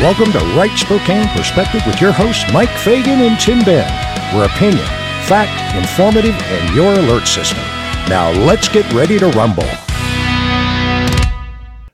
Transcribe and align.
Welcome 0.00 0.32
to 0.32 0.38
Right 0.56 0.76
Spokane 0.76 1.28
Perspective 1.28 1.80
with 1.86 2.00
your 2.00 2.10
hosts, 2.10 2.44
Mike 2.52 2.68
Fagan 2.80 3.20
and 3.20 3.38
Tim 3.38 3.60
Ben. 3.64 3.88
Where 4.34 4.46
opinion, 4.46 4.84
fact, 5.26 5.74
informative, 5.76 6.34
and 6.34 6.74
your 6.74 6.92
alert 6.92 7.26
system. 7.26 7.62
Now 8.08 8.32
let's 8.32 8.68
get 8.68 8.92
ready 8.92 9.18
to 9.20 9.28
rumble. 9.28 9.68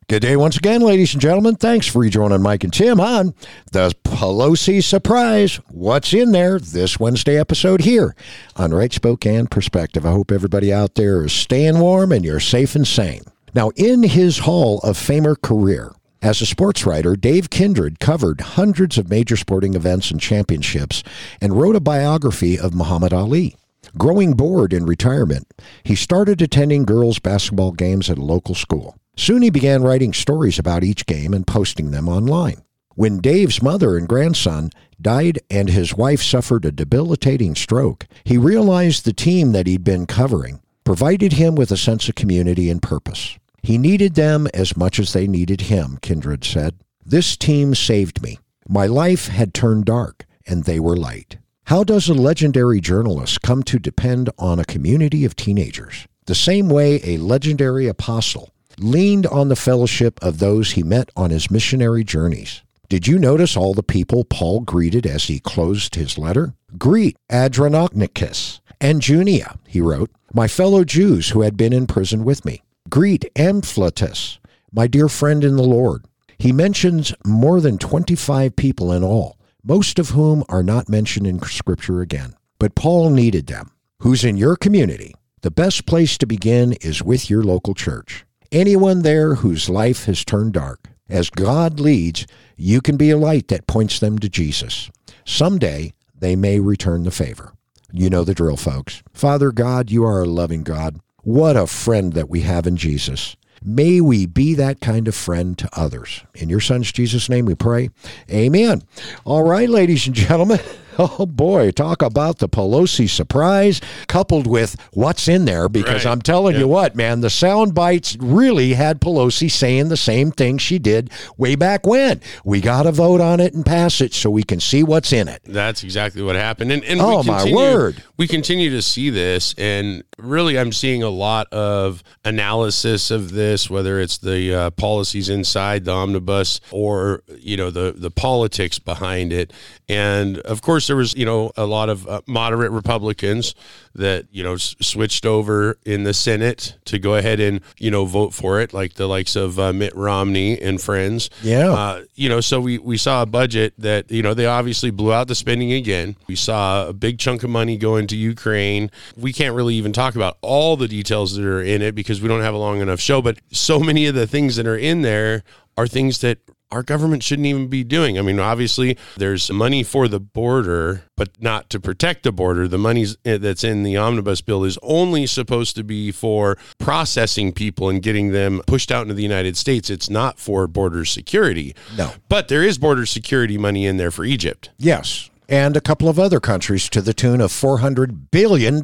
Good 0.09 0.23
day 0.23 0.34
once 0.36 0.57
again, 0.57 0.80
ladies 0.80 1.12
and 1.12 1.21
gentlemen. 1.21 1.57
Thanks 1.57 1.86
for 1.86 2.00
rejoining 2.00 2.43
Mike 2.43 2.64
and 2.64 2.73
Tim 2.73 2.98
on 3.00 3.34
the 3.71 3.95
Pelosi 4.03 4.82
Surprise. 4.82 5.57
What's 5.69 6.12
in 6.14 6.32
there 6.32 6.59
this 6.59 6.98
Wednesday 6.98 7.39
episode 7.39 7.82
here 7.82 8.17
on 8.57 8.73
Right 8.73 8.93
Spokane 8.93 9.46
Perspective. 9.46 10.07
I 10.07 10.11
hope 10.11 10.32
everybody 10.32 10.73
out 10.73 10.95
there 10.95 11.23
is 11.27 11.35
staying 11.35 11.79
warm 11.79 12.12
and 12.12 12.25
you're 12.25 12.41
safe 12.41 12.75
and 12.75 12.89
sane. 12.89 13.23
Now, 13.55 13.70
in 13.77 14.02
his 14.02 14.38
Hall 14.38 14.78
of 14.78 14.96
Famer 14.96 15.41
career, 15.41 15.92
as 16.23 16.42
a 16.42 16.47
sports 16.47 16.84
writer, 16.84 17.16
Dave 17.16 17.48
Kindred 17.48 17.98
covered 17.98 18.42
hundreds 18.42 18.98
of 18.98 19.09
major 19.09 19.37
sporting 19.37 19.74
events 19.74 20.10
and 20.10 20.20
championships 20.20 21.02
and 21.41 21.59
wrote 21.59 21.77
a 21.77 21.80
biography 21.80 22.59
of 22.59 22.74
Muhammad 22.74 23.12
Ali. 23.15 23.56
Growing 23.96 24.34
bored 24.34 24.73
in 24.74 24.84
retirement, 24.84 25.46
he 25.83 25.95
started 25.95 26.43
attending 26.43 26.84
girls' 26.84 27.19
basketball 27.19 27.73
games 27.73 28.10
at 28.10 28.19
a 28.19 28.23
local 28.23 28.55
school. 28.55 28.96
Soon 29.16 29.41
he 29.41 29.51
began 29.51 29.83
writing 29.83 30.12
stories 30.12 30.59
about 30.59 30.84
each 30.84 31.06
game 31.06 31.33
and 31.33 31.46
posting 31.46 31.91
them 31.91 32.09
online. 32.09 32.62
When 32.95 33.21
Dave's 33.21 33.62
mother 33.62 33.96
and 33.96 34.07
grandson 34.07 34.71
died 35.01 35.38
and 35.51 35.71
his 35.71 35.95
wife 35.95 36.23
suffered 36.23 36.66
a 36.66 36.71
debilitating 36.71 37.55
stroke, 37.55 38.07
he 38.24 38.37
realized 38.37 39.05
the 39.05 39.15
team 39.15 39.52
that 39.52 39.66
he'd 39.66 39.84
been 39.84 40.07
covering 40.07 40.60
provided 40.84 41.32
him 41.34 41.55
with 41.55 41.71
a 41.71 41.77
sense 41.79 42.09
of 42.09 42.15
community 42.15 42.68
and 42.68 42.82
purpose. 42.82 43.38
He 43.62 43.78
needed 43.78 44.14
them 44.14 44.46
as 44.55 44.77
much 44.77 44.98
as 44.98 45.12
they 45.12 45.26
needed 45.26 45.62
him, 45.62 45.98
Kindred 46.01 46.45
said. 46.45 46.74
This 47.04 47.37
team 47.37 47.74
saved 47.74 48.23
me. 48.23 48.38
My 48.68 48.87
life 48.87 49.29
had 49.29 49.52
turned 49.52 49.85
dark, 49.85 50.26
and 50.46 50.65
they 50.65 50.80
were 50.80 50.96
light. 50.96 51.38
How 51.65 51.85
does 51.85 52.09
a 52.09 52.15
legendary 52.15 52.80
journalist 52.80 53.43
come 53.43 53.62
to 53.65 53.79
depend 53.79 54.30
on 54.38 54.59
a 54.59 54.65
community 54.65 55.24
of 55.24 55.37
teenagers? 55.37 56.07
The 56.26 56.35
same 56.35 56.68
way 56.68 57.01
a 57.04 57.18
legendary 57.18 57.87
apostle 57.87 58.52
leaned 58.79 59.26
on 59.26 59.48
the 59.48 59.57
fellowship 59.57 60.18
of 60.23 60.38
those 60.38 60.73
he 60.73 60.82
met 60.82 61.10
on 61.15 61.30
his 61.30 61.51
missionary 61.51 62.04
journeys. 62.04 62.63
Did 62.88 63.07
you 63.07 63.18
notice 63.18 63.57
all 63.57 63.74
the 63.74 63.82
people 63.82 64.25
Paul 64.25 64.60
greeted 64.60 65.06
as 65.06 65.25
he 65.25 65.38
closed 65.38 65.94
his 65.94 66.19
letter? 66.19 66.54
Greet 66.76 67.16
Andronicus 67.31 68.60
and 68.81 69.06
Junia, 69.06 69.59
he 69.69 69.81
wrote, 69.81 70.10
my 70.32 70.48
fellow 70.48 70.84
Jews 70.84 71.31
who 71.31 71.42
had 71.42 71.56
been 71.56 71.72
in 71.72 71.87
prison 71.87 72.25
with 72.25 72.44
me. 72.44 72.62
Greet 72.91 73.33
Ampliatus, 73.37 74.41
my 74.72 74.88
dear 74.88 75.09
friend 75.09 75.44
in 75.44 75.55
the 75.55 75.62
Lord. 75.62 76.06
He 76.38 76.50
mentions 76.50 77.15
more 77.25 77.60
than 77.60 77.78
25 77.78 78.56
people 78.56 78.91
in 78.91 79.05
all, 79.05 79.38
most 79.62 80.00
of 80.00 80.09
whom 80.09 80.43
are 80.49 80.65
not 80.65 80.88
mentioned 80.88 81.25
in 81.25 81.41
Scripture 81.41 82.00
again. 82.00 82.34
But 82.59 82.75
Paul 82.75 83.10
needed 83.10 83.47
them. 83.47 83.71
Who's 84.00 84.25
in 84.25 84.37
your 84.37 84.56
community? 84.56 85.15
The 85.43 85.53
best 85.53 85.87
place 85.87 86.19
to 86.19 86.27
begin 86.27 86.72
is 86.81 87.00
with 87.00 87.31
your 87.31 87.44
local 87.44 87.75
church. 87.75 88.25
Anyone 88.50 89.03
there 89.03 89.37
whose 89.37 89.71
life 89.71 90.06
has 90.06 90.25
turned 90.25 90.54
dark. 90.54 90.88
As 91.09 91.31
God 91.31 91.78
leads, 91.78 92.27
you 92.56 92.81
can 92.81 92.97
be 92.97 93.10
a 93.10 93.16
light 93.16 93.47
that 93.49 93.69
points 93.69 94.00
them 94.00 94.19
to 94.19 94.28
Jesus. 94.28 94.91
Someday, 95.25 95.93
they 96.19 96.34
may 96.34 96.59
return 96.59 97.04
the 97.04 97.12
favor. 97.12 97.53
You 97.93 98.10
know 98.10 98.25
the 98.25 98.34
drill, 98.34 98.56
folks. 98.56 99.04
Father 99.12 99.53
God, 99.53 99.93
you 99.93 100.04
are 100.04 100.22
a 100.22 100.27
loving 100.27 100.65
God. 100.65 100.99
What 101.22 101.56
a 101.56 101.66
friend 101.66 102.12
that 102.15 102.31
we 102.31 102.41
have 102.41 102.66
in 102.66 102.76
Jesus. 102.76 103.37
May 103.62 104.00
we 104.00 104.25
be 104.25 104.54
that 104.54 104.81
kind 104.81 105.06
of 105.06 105.15
friend 105.15 105.56
to 105.59 105.69
others. 105.72 106.22
In 106.34 106.49
your 106.49 106.60
son's 106.60 106.93
Jesus' 106.93 107.28
name 107.28 107.44
we 107.44 107.54
pray. 107.54 107.91
Amen. 108.31 108.82
All 109.25 109.42
right, 109.42 109.69
ladies 109.69 110.06
and 110.06 110.16
gentlemen. 110.16 110.60
Oh 111.03 111.25
boy, 111.25 111.71
talk 111.71 112.03
about 112.03 112.41
the 112.41 112.49
Pelosi 112.49 113.09
surprise 113.09 113.81
coupled 114.06 114.47
with 114.47 114.77
what's 114.93 115.28
in 115.28 115.47
there 115.47 115.66
because 115.69 116.05
Right. 116.05 116.11
I'm 116.12 116.21
telling 116.21 116.56
you 116.56 116.69
what, 116.69 116.94
man, 116.94 117.22
the 117.22 117.31
sound 117.31 117.75
bites 117.75 118.19
really 118.21 118.75
had 118.75 119.00
Pelosi 119.00 119.50
saying 119.50 119.88
the 119.88 119.97
same 119.97 120.31
thing 120.31 120.59
she 120.59 120.78
did 120.78 121.11
way 121.38 121.55
back 121.55 121.87
when. 121.87 122.21
We 122.44 122.61
got 122.61 122.83
to 122.83 122.93
vote 122.93 123.22
on 123.22 123.41
it 123.41 123.55
and 123.55 123.65
pass 123.65 124.03
it 124.03 124.12
so 124.12 124.28
we 124.28 124.43
can 124.43 124.61
see 124.61 124.83
what's 124.83 125.11
in 125.11 125.27
it. 125.27 125.41
That's 125.44 125.83
exactly 125.84 126.21
what 126.22 126.37
happened. 126.37 126.71
And, 126.71 126.84
and 126.84 127.00
Oh, 127.00 127.22
we 127.22 127.28
my 127.28 127.50
word. 127.50 128.03
We 128.19 128.28
continue 128.28 128.69
to 128.69 128.82
see 128.82 129.09
this, 129.09 129.55
and 129.56 130.05
really, 130.19 130.59
I'm 130.59 130.72
seeing 130.72 131.03
a 131.03 131.09
lot 131.09 131.50
of 131.50 132.03
analysis 132.27 133.11
of 133.11 133.32
this, 133.32 133.71
whether 133.71 133.99
it's 134.00 134.19
the 134.19 134.55
uh, 134.55 134.71
policies 134.72 135.31
inside 135.31 135.87
the 135.87 135.93
omnibus 135.93 136.61
or 136.71 137.22
you 137.38 137.56
know 137.56 137.71
the 137.71 137.94
the 137.97 138.11
politics 138.11 138.78
behind 138.78 139.32
it. 139.32 139.53
And 139.88 140.38
of 140.41 140.61
course, 140.61 140.89
there 140.90 140.96
was 140.96 141.14
you 141.14 141.24
know 141.24 141.52
a 141.56 141.64
lot 141.66 141.88
of 141.88 142.06
uh, 142.08 142.20
moderate 142.26 142.72
Republicans 142.72 143.54
that 143.94 144.26
you 144.32 144.42
know 144.42 144.54
s- 144.54 144.74
switched 144.80 145.24
over 145.24 145.78
in 145.86 146.02
the 146.02 146.12
Senate 146.12 146.76
to 146.86 146.98
go 146.98 147.14
ahead 147.14 147.38
and 147.38 147.60
you 147.78 147.90
know 147.90 148.04
vote 148.04 148.34
for 148.34 148.60
it, 148.60 148.74
like 148.74 148.94
the 148.94 149.06
likes 149.06 149.36
of 149.36 149.58
uh, 149.58 149.72
Mitt 149.72 149.94
Romney 149.94 150.60
and 150.60 150.80
friends. 150.80 151.30
Yeah. 151.42 151.70
Uh, 151.70 152.02
you 152.14 152.28
know, 152.28 152.40
so 152.40 152.60
we, 152.60 152.78
we 152.78 152.96
saw 152.96 153.22
a 153.22 153.26
budget 153.26 153.72
that, 153.78 154.10
you 154.10 154.22
know, 154.22 154.34
they 154.34 154.46
obviously 154.46 154.90
blew 154.90 155.12
out 155.12 155.28
the 155.28 155.34
spending 155.34 155.72
again. 155.72 156.16
We 156.26 156.36
saw 156.36 156.88
a 156.88 156.92
big 156.92 157.18
chunk 157.18 157.42
of 157.42 157.50
money 157.50 157.76
go 157.76 157.96
into 157.96 158.16
Ukraine. 158.16 158.90
We 159.16 159.32
can't 159.32 159.54
really 159.54 159.74
even 159.76 159.92
talk 159.92 160.16
about 160.16 160.36
all 160.42 160.76
the 160.76 160.88
details 160.88 161.36
that 161.36 161.44
are 161.44 161.62
in 161.62 161.82
it 161.82 161.94
because 161.94 162.20
we 162.20 162.28
don't 162.28 162.42
have 162.42 162.54
a 162.54 162.58
long 162.58 162.80
enough 162.80 163.00
show, 163.00 163.22
but 163.22 163.38
so 163.52 163.78
many 163.78 164.06
of 164.06 164.14
the 164.14 164.26
things 164.26 164.56
that 164.56 164.66
are 164.66 164.76
in 164.76 165.02
there 165.02 165.44
are 165.76 165.86
things 165.86 166.20
that 166.20 166.38
our 166.72 166.82
government 166.82 167.22
shouldn't 167.22 167.47
even 167.47 167.69
be 167.69 167.84
doing. 167.84 168.19
I 168.19 168.22
mean, 168.22 168.38
obviously, 168.38 168.97
there's 169.16 169.50
money 169.50 169.82
for 169.82 170.08
the 170.08 170.20
border, 170.20 171.04
but 171.16 171.31
not 171.41 171.70
to 171.70 171.81
protect 171.81 172.22
the 172.22 172.32
border. 172.32 172.69
The 172.69 172.78
money 172.78 173.06
eh, 173.25 173.38
that's 173.38 173.64
in 173.64 173.82
the 173.82 173.97
omnibus 173.97 174.41
bill 174.41 174.64
is 174.64 174.78
only 174.82 175.26
supposed 175.26 175.76
to 175.76 175.84
be 175.84 176.12
for 176.12 176.56
processing 176.78 177.53
people 177.53 177.88
and 177.88 178.03
getting 178.03 178.32
them 178.32 178.62
pushed 178.66 178.92
out 178.92 179.03
into 179.03 179.14
the 179.14 179.22
United 179.22 179.56
States. 179.56 179.91
It's 179.91 180.10
not 180.10 180.38
for 180.38 180.66
border 180.66 181.04
security. 181.04 181.75
No. 181.97 182.12
But 182.28 182.48
there 182.48 182.62
is 182.62 182.78
border 182.78 183.06
security 183.06 183.58
money 183.58 183.87
in 183.87 183.97
there 183.97 184.10
for 184.10 184.25
Egypt. 184.25 184.70
Yes. 184.78 185.31
And 185.48 185.76
a 185.76 185.81
couple 185.81 186.08
of 186.08 186.16
other 186.16 186.38
countries 186.38 186.88
to 186.91 187.02
the 187.02 187.12
tune 187.12 187.41
of 187.41 187.50
$400 187.50 188.31
billion, 188.31 188.82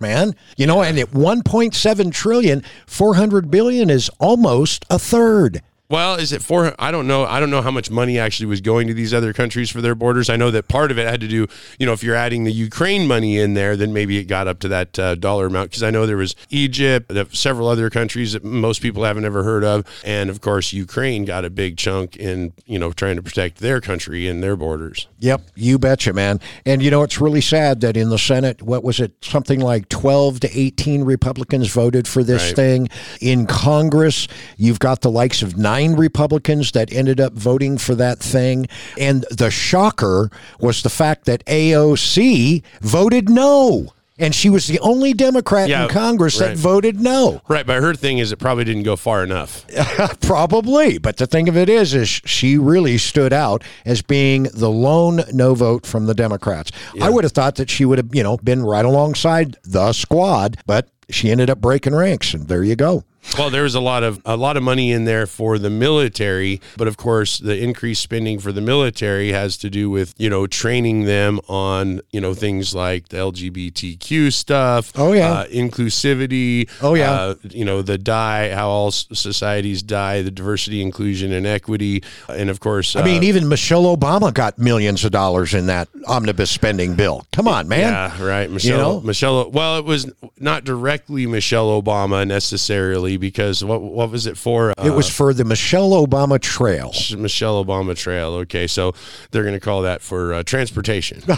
man. 0.00 0.34
You 0.56 0.66
know, 0.66 0.82
and 0.82 0.98
at 0.98 1.10
1.7 1.10 2.12
trillion, 2.14 2.64
400 2.86 3.50
billion 3.50 3.90
is 3.90 4.08
almost 4.18 4.86
a 4.88 4.98
third. 4.98 5.60
Well, 5.90 6.16
is 6.16 6.34
it 6.34 6.42
for? 6.42 6.74
I 6.78 6.90
don't 6.90 7.06
know. 7.06 7.24
I 7.24 7.40
don't 7.40 7.48
know 7.48 7.62
how 7.62 7.70
much 7.70 7.90
money 7.90 8.18
actually 8.18 8.44
was 8.44 8.60
going 8.60 8.88
to 8.88 8.94
these 8.94 9.14
other 9.14 9.32
countries 9.32 9.70
for 9.70 9.80
their 9.80 9.94
borders. 9.94 10.28
I 10.28 10.36
know 10.36 10.50
that 10.50 10.68
part 10.68 10.90
of 10.90 10.98
it 10.98 11.08
had 11.08 11.22
to 11.22 11.28
do, 11.28 11.46
you 11.78 11.86
know, 11.86 11.94
if 11.94 12.02
you're 12.02 12.14
adding 12.14 12.44
the 12.44 12.52
Ukraine 12.52 13.06
money 13.06 13.38
in 13.38 13.54
there, 13.54 13.74
then 13.74 13.94
maybe 13.94 14.18
it 14.18 14.24
got 14.24 14.46
up 14.48 14.58
to 14.60 14.68
that 14.68 14.98
uh, 14.98 15.14
dollar 15.14 15.46
amount. 15.46 15.70
Because 15.70 15.82
I 15.82 15.90
know 15.90 16.04
there 16.04 16.18
was 16.18 16.34
Egypt, 16.50 17.10
several 17.34 17.68
other 17.68 17.88
countries 17.88 18.34
that 18.34 18.44
most 18.44 18.82
people 18.82 19.04
haven't 19.04 19.24
ever 19.24 19.44
heard 19.44 19.64
of, 19.64 19.86
and 20.04 20.28
of 20.28 20.42
course 20.42 20.74
Ukraine 20.74 21.24
got 21.24 21.46
a 21.46 21.50
big 21.50 21.78
chunk 21.78 22.16
in, 22.16 22.52
you 22.66 22.78
know, 22.78 22.92
trying 22.92 23.16
to 23.16 23.22
protect 23.22 23.56
their 23.56 23.80
country 23.80 24.28
and 24.28 24.42
their 24.42 24.56
borders. 24.56 25.06
Yep, 25.20 25.40
you 25.54 25.78
betcha, 25.78 26.12
man. 26.12 26.38
And 26.66 26.82
you 26.82 26.90
know, 26.90 27.02
it's 27.02 27.18
really 27.18 27.40
sad 27.40 27.80
that 27.80 27.96
in 27.96 28.10
the 28.10 28.18
Senate, 28.18 28.60
what 28.60 28.84
was 28.84 29.00
it, 29.00 29.12
something 29.24 29.58
like 29.60 29.88
12 29.88 30.40
to 30.40 30.50
18 30.60 31.04
Republicans 31.04 31.72
voted 31.72 32.06
for 32.06 32.22
this 32.22 32.48
Right. 32.48 32.56
thing. 32.56 32.88
In 33.22 33.46
Congress, 33.46 34.28
you've 34.58 34.80
got 34.80 35.00
the 35.00 35.10
likes 35.10 35.40
of 35.40 35.56
nine 35.56 35.77
Republicans 35.86 36.72
that 36.72 36.92
ended 36.92 37.20
up 37.20 37.32
voting 37.32 37.78
for 37.78 37.94
that 37.94 38.18
thing. 38.18 38.66
And 38.98 39.24
the 39.30 39.50
shocker 39.50 40.30
was 40.60 40.82
the 40.82 40.90
fact 40.90 41.24
that 41.26 41.44
AOC 41.46 42.62
voted 42.80 43.28
no. 43.28 43.92
And 44.20 44.34
she 44.34 44.50
was 44.50 44.66
the 44.66 44.80
only 44.80 45.12
Democrat 45.12 45.68
Yeah, 45.68 45.84
in 45.84 45.90
Congress 45.90 46.38
that 46.38 46.56
voted 46.56 47.00
no. 47.00 47.40
Right, 47.46 47.64
but 47.64 47.80
her 47.80 47.94
thing 47.94 48.18
is 48.18 48.32
it 48.32 48.38
probably 48.38 48.64
didn't 48.64 48.82
go 48.82 48.96
far 48.96 49.22
enough. 49.22 49.64
Probably, 50.22 50.98
but 50.98 51.18
the 51.18 51.26
thing 51.28 51.48
of 51.48 51.56
it 51.56 51.68
is, 51.68 51.94
is 51.94 52.08
she 52.08 52.58
really 52.58 52.98
stood 52.98 53.32
out 53.32 53.62
as 53.84 54.02
being 54.02 54.44
the 54.54 54.68
lone 54.70 55.20
no 55.32 55.54
vote 55.54 55.86
from 55.86 56.06
the 56.06 56.14
Democrats. 56.14 56.72
I 57.00 57.10
would 57.10 57.22
have 57.22 57.32
thought 57.32 57.54
that 57.56 57.70
she 57.70 57.84
would 57.84 57.98
have, 57.98 58.12
you 58.12 58.24
know, 58.24 58.38
been 58.38 58.64
right 58.64 58.84
alongside 58.84 59.56
the 59.62 59.92
squad, 59.92 60.58
but 60.66 60.88
she 61.10 61.30
ended 61.30 61.48
up 61.48 61.60
breaking 61.60 61.94
ranks, 61.94 62.34
and 62.34 62.48
there 62.48 62.64
you 62.64 62.74
go. 62.74 63.04
Well, 63.36 63.50
there 63.50 63.62
was 63.62 63.74
a 63.74 63.80
lot 63.80 64.02
of 64.02 64.20
a 64.24 64.36
lot 64.36 64.56
of 64.56 64.62
money 64.62 64.90
in 64.90 65.04
there 65.04 65.26
for 65.26 65.58
the 65.58 65.70
military, 65.70 66.60
but 66.76 66.88
of 66.88 66.96
course, 66.96 67.38
the 67.38 67.56
increased 67.56 68.02
spending 68.02 68.38
for 68.38 68.52
the 68.52 68.60
military 68.60 69.32
has 69.32 69.56
to 69.58 69.70
do 69.70 69.90
with 69.90 70.14
you 70.18 70.30
know 70.30 70.46
training 70.46 71.04
them 71.04 71.40
on 71.48 72.00
you 72.10 72.20
know 72.20 72.34
things 72.34 72.74
like 72.74 73.08
the 73.08 73.16
LGBTQ 73.18 74.32
stuff. 74.32 74.92
Oh, 74.96 75.12
yeah. 75.12 75.30
uh, 75.30 75.46
inclusivity. 75.46 76.68
Oh, 76.82 76.94
yeah. 76.94 77.12
uh, 77.12 77.34
you 77.44 77.64
know 77.64 77.82
the 77.82 77.98
die, 77.98 78.52
how 78.54 78.68
all 78.68 78.90
societies 78.90 79.82
die, 79.82 80.22
the 80.22 80.30
diversity, 80.30 80.82
inclusion, 80.82 81.32
and 81.32 81.46
equity, 81.46 82.02
and 82.28 82.50
of 82.50 82.60
course, 82.60 82.96
I 82.96 83.04
mean, 83.04 83.22
even 83.22 83.48
Michelle 83.48 83.84
Obama 83.96 84.32
got 84.32 84.58
millions 84.58 85.04
of 85.04 85.12
dollars 85.12 85.54
in 85.54 85.66
that 85.66 85.88
omnibus 86.06 86.50
spending 86.50 86.94
bill. 86.94 87.26
Come 87.32 87.46
on, 87.46 87.68
man. 87.68 87.80
Yeah, 87.80 88.24
right. 88.24 88.50
Michelle. 88.50 88.94
know? 88.94 89.00
Michelle. 89.00 89.50
Well, 89.50 89.78
it 89.78 89.84
was 89.84 90.10
not 90.38 90.64
directly 90.64 91.26
Michelle 91.26 91.80
Obama 91.80 92.26
necessarily, 92.26 93.17
because 93.18 93.64
what 93.64 93.82
what 93.82 94.10
was 94.10 94.26
it 94.26 94.36
for? 94.36 94.72
it 94.78 94.90
was 94.90 95.08
for 95.08 95.34
the 95.34 95.44
Michelle 95.44 95.90
Obama 95.90 96.40
Trail. 96.40 96.92
Michelle 97.16 97.64
Obama 97.64 97.96
Trail. 97.96 98.34
Okay, 98.34 98.66
so 98.66 98.94
they're 99.30 99.42
going 99.42 99.54
to 99.54 99.60
call 99.60 99.82
that 99.82 100.02
for 100.02 100.34
uh, 100.34 100.42
transportation. 100.42 101.22